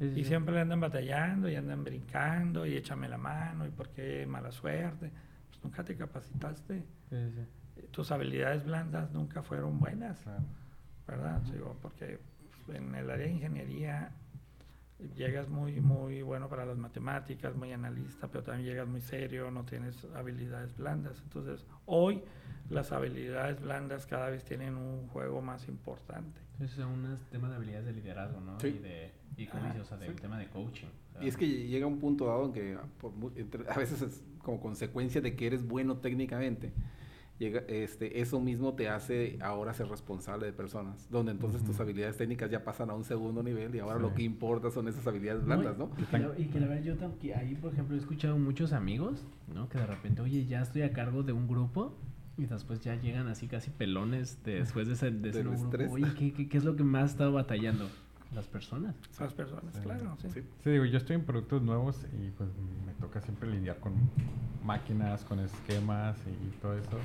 [0.00, 4.52] y siempre andan batallando y andan brincando y échame la mano y por qué mala
[4.52, 5.10] suerte.
[5.48, 6.84] Pues nunca te capacitaste.
[7.90, 10.24] Tus habilidades blandas nunca fueron buenas.
[11.06, 11.40] ¿Verdad?
[11.42, 12.20] Digo, porque
[12.68, 14.12] en el área de ingeniería
[15.14, 19.64] llegas muy, muy bueno para las matemáticas, muy analista, pero también llegas muy serio, no
[19.64, 21.20] tienes habilidades blandas.
[21.22, 22.22] Entonces, hoy
[22.70, 26.40] las habilidades blandas cada vez tienen un juego más importante.
[26.60, 28.56] Es un tema de habilidades de liderazgo, ¿no?
[28.66, 30.88] Y, de, y como o sea, del tema de coaching.
[31.20, 32.76] y es que llega un punto dado en que
[33.68, 36.72] a veces es como consecuencia de que eres bueno técnicamente,
[37.38, 42.16] llega, este, eso mismo te hace ahora ser responsable de personas, donde entonces tus habilidades
[42.16, 45.44] técnicas ya pasan a un segundo nivel y ahora lo que importa son esas habilidades
[45.44, 45.90] blandas, ¿no?
[45.96, 49.24] Y, que, la, y que la verdad yo ahí, por ejemplo, he escuchado muchos amigos,
[49.54, 49.68] ¿no?
[49.68, 51.94] Que de repente, oye, ya estoy a cargo de un grupo
[52.38, 55.70] y después ya llegan así casi pelones después de ese, de ese grupo.
[55.90, 57.88] Oye, ¿qué, ¿qué, es lo que más ha estado batallando?
[58.34, 58.94] Las personas.
[59.18, 60.16] Las personas, claro.
[60.20, 60.42] Sí.
[60.62, 60.70] sí.
[60.70, 62.50] digo, yo estoy en productos nuevos y pues
[62.86, 63.94] me toca siempre lidiar con
[64.64, 66.98] máquinas, con esquemas y todo eso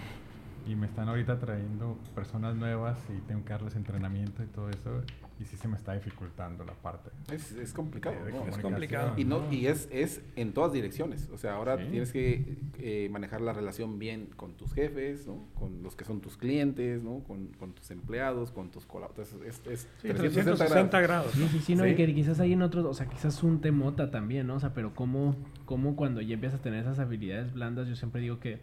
[0.68, 5.02] y me están ahorita trayendo personas nuevas y tengo que darles entrenamiento y todo eso
[5.44, 7.10] y sí se me está dificultando la parte.
[7.32, 8.16] Es, es complicado.
[8.48, 9.14] Es complicado.
[9.18, 11.30] Y, no, y es, es en todas direcciones.
[11.34, 15.46] O sea, ahora tienes que eh, manejar la relación bien con tus jefes, ¿no?
[15.60, 17.20] con los que son tus clientes, ¿no?
[17.20, 19.36] con, con tus empleados, con tus colaboradores.
[19.46, 21.34] Es, es 360, grados.
[21.34, 24.12] Sí, sí, sí, no, y que quizás hay en otros, o sea, quizás un temota
[24.12, 24.56] también, ¿no?
[24.56, 25.36] O sea, pero cómo,
[25.66, 28.62] cómo cuando ya empiezas a tener esas habilidades blandas, yo siempre digo que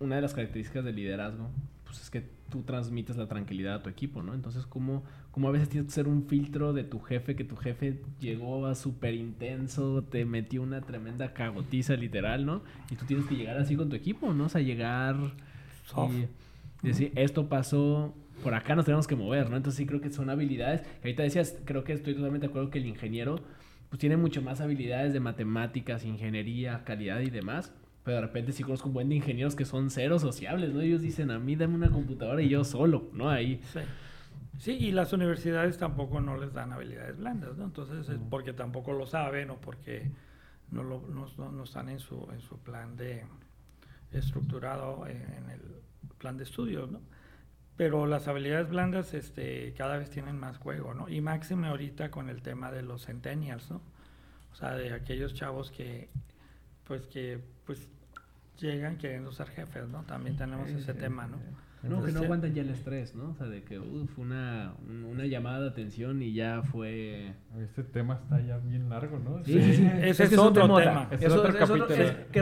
[0.00, 1.48] una de las características del liderazgo,
[1.84, 4.34] pues es que tú transmites la tranquilidad a tu equipo, ¿no?
[4.34, 5.02] Entonces, ¿cómo,
[5.34, 8.68] cómo a veces tienes que ser un filtro de tu jefe, que tu jefe llegó
[8.68, 12.62] a súper intenso, te metió una tremenda cagotiza literal, ¿no?
[12.88, 14.44] Y tú tienes que llegar así con tu equipo, ¿no?
[14.44, 15.16] O sea, llegar
[16.82, 18.14] y decir, esto pasó,
[18.44, 19.56] por acá nos tenemos que mover, ¿no?
[19.56, 20.82] Entonces sí creo que son habilidades.
[20.82, 23.40] Que ahorita decías, creo que estoy totalmente de acuerdo que el ingeniero
[23.88, 27.72] pues tiene mucho más habilidades de matemáticas, ingeniería, calidad y demás
[28.04, 30.82] pero de repente sí conozco un buen de ingenieros que son cero sociables, ¿no?
[30.82, 33.30] Ellos dicen, a mí dame una computadora y yo solo, ¿no?
[33.30, 33.62] Ahí.
[33.72, 33.80] Sí.
[34.58, 37.64] Sí, y las universidades tampoco no les dan habilidades blandas, ¿no?
[37.64, 40.10] Entonces, es porque tampoco lo saben o porque
[40.70, 43.24] no, lo, no, no, están en su, en su plan de
[44.12, 45.60] estructurado en el
[46.18, 47.00] plan de estudios, ¿no?
[47.76, 51.08] Pero las habilidades blandas este, cada vez tienen más juego, ¿no?
[51.08, 53.80] Y máxime ahorita con el tema de los centennials, ¿no?
[54.52, 56.08] O sea, de aquellos chavos que,
[56.84, 57.88] pues que, pues
[58.58, 60.04] llegan queriendo ser jefes, ¿no?
[60.04, 61.38] También tenemos ese tema, ¿no?
[61.88, 63.30] No, que no aguantan ya el estrés, ¿no?
[63.30, 67.34] O sea, de que uf, una, una llamada de atención y ya fue...
[67.62, 69.44] Este tema está ya bien largo, ¿no?
[69.44, 69.90] Sí, sí, sí.
[70.00, 71.08] Ese, es, otro tema.
[71.10, 71.86] Es, otro, capítulo.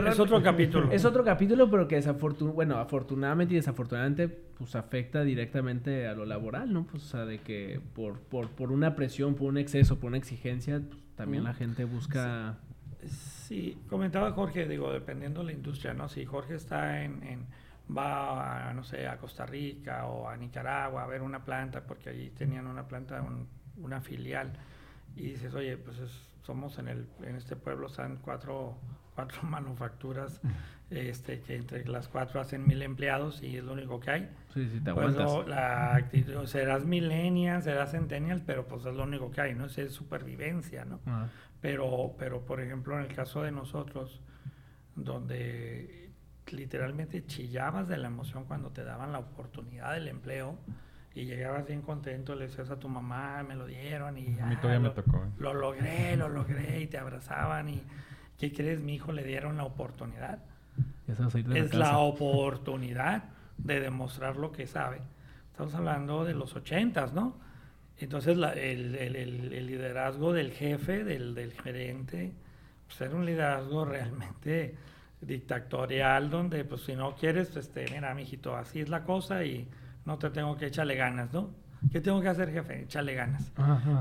[0.07, 0.91] Es, otro capítulo.
[0.91, 6.25] Es otro capítulo, pero que desafortun bueno, afortunadamente y desafortunadamente, pues afecta directamente a lo
[6.25, 6.85] laboral, ¿no?
[6.85, 10.17] Pues, o sea, de que por, por, por una presión, por un exceso, por una
[10.17, 12.57] exigencia, pues, también la gente busca...
[13.05, 16.07] Sí, comentaba Jorge, digo, dependiendo de la industria, ¿no?
[16.07, 17.45] Si Jorge está en, en
[17.89, 22.09] va a, no sé, a Costa Rica o a Nicaragua a ver una planta, porque
[22.09, 23.23] allí tenían una planta,
[23.77, 24.53] una filial,
[25.15, 25.97] y dices, oye, pues
[26.43, 28.77] somos en, el, en este pueblo, están cuatro,
[29.15, 30.41] cuatro manufacturas,
[30.89, 34.29] este, que entre las cuatro hacen mil empleados y es lo único que hay.
[34.53, 35.15] Sí, sí, te pues
[35.47, 39.65] la actitud, serás millennial, serás centennial, pero pues es lo único que hay, ¿no?
[39.65, 40.99] Es supervivencia, ¿no?
[41.61, 44.21] Pero, pero, por ejemplo, en el caso de nosotros,
[44.95, 46.02] donde
[46.51, 50.57] literalmente chillabas de la emoción cuando te daban la oportunidad del empleo
[51.15, 54.55] y llegabas bien contento, le decías a tu mamá, me lo dieron y a mí
[54.55, 55.17] todavía lo, me tocó.
[55.17, 55.29] ¿eh?
[55.37, 57.83] Lo logré, lo logré y te abrazaban y
[58.37, 58.79] ¿qué crees?
[58.79, 60.39] Mi hijo le dieron la oportunidad.
[61.07, 63.25] es la oportunidad
[63.57, 65.01] de demostrar lo que sabe.
[65.51, 67.37] Estamos hablando de los ochentas, ¿no?
[67.99, 72.33] Entonces el, liderazgo del jefe, del, gerente,
[72.87, 74.75] pues era un liderazgo realmente
[75.25, 79.67] dictatorial donde pues si no quieres, este, mira, mijito, así es la cosa y
[80.05, 81.49] no te tengo que echarle ganas, ¿no?
[81.91, 82.83] ¿Qué tengo que hacer, jefe?
[82.83, 83.51] Echarle ganas.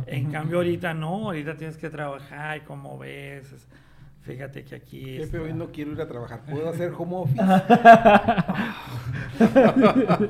[0.06, 3.66] En cambio ahorita no, ahorita tienes que trabajar y como ves,
[4.22, 5.16] Fíjate que aquí.
[5.18, 6.42] Jefe, hoy no quiero ir a trabajar.
[6.44, 7.42] ¿Puedo hacer home office?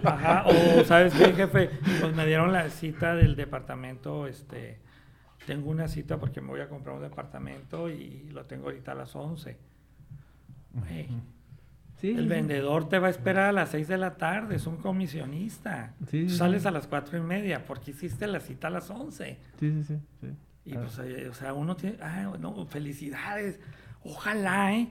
[0.02, 0.44] Ajá.
[0.46, 1.68] O, ¿sabes qué, jefe?
[2.00, 4.26] Pues me dieron la cita del departamento.
[4.26, 4.80] Este,
[5.46, 8.94] tengo una cita porque me voy a comprar un departamento y lo tengo ahorita a
[8.94, 9.58] las 11.
[12.02, 15.94] El vendedor te va a esperar a las 6 de la tarde, es un comisionista.
[16.28, 19.38] sales a las 4 y media porque hiciste la cita a las 11.
[19.60, 20.26] Sí, sí, sí.
[20.64, 23.58] Y pues, eh, o sea, uno tiene, ah, no, felicidades.
[24.04, 24.88] Ojalá, ¿eh?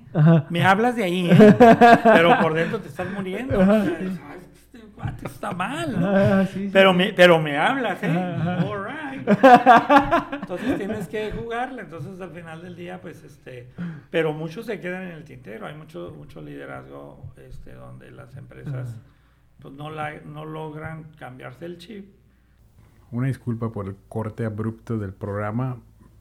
[0.50, 1.56] Me hablas de ahí, ¿eh?
[2.04, 3.60] Pero por dentro te estás muriendo.
[5.02, 6.48] Cuate está mal, ¿no?
[6.72, 8.10] pero, Me, pero me hablas, ¿eh?
[8.10, 9.28] All right.
[10.42, 11.84] Entonces tienes que jugarle.
[11.84, 13.70] Entonces al final del día, pues, este...
[14.10, 15.66] Pero muchos se quedan en el tintero.
[15.66, 18.98] Hay mucho, mucho liderazgo este, donde las empresas
[19.62, 22.14] pues, no, la, no logran cambiarse el chip.
[23.12, 25.80] Una disculpa por el corte abrupto del programa,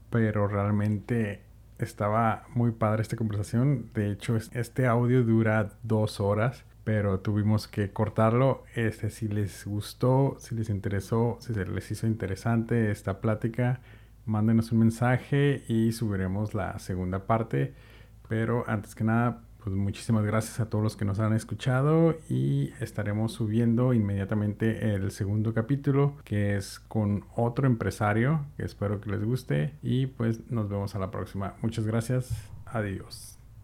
[0.09, 1.41] pero realmente
[1.79, 3.89] estaba muy padre esta conversación.
[3.93, 8.63] De hecho, este audio dura dos horas pero tuvimos que cortarlo.
[8.75, 13.81] Este, si les gustó, si les interesó, si se les hizo interesante esta plática,
[14.25, 17.73] mándenos un mensaje y subiremos la segunda parte.
[18.27, 22.71] Pero antes que nada, pues muchísimas gracias a todos los que nos han escuchado y
[22.79, 29.23] estaremos subiendo inmediatamente el segundo capítulo que es con otro empresario que espero que les
[29.23, 31.55] guste y pues nos vemos a la próxima.
[31.61, 32.49] Muchas gracias.
[32.65, 33.30] Adiós.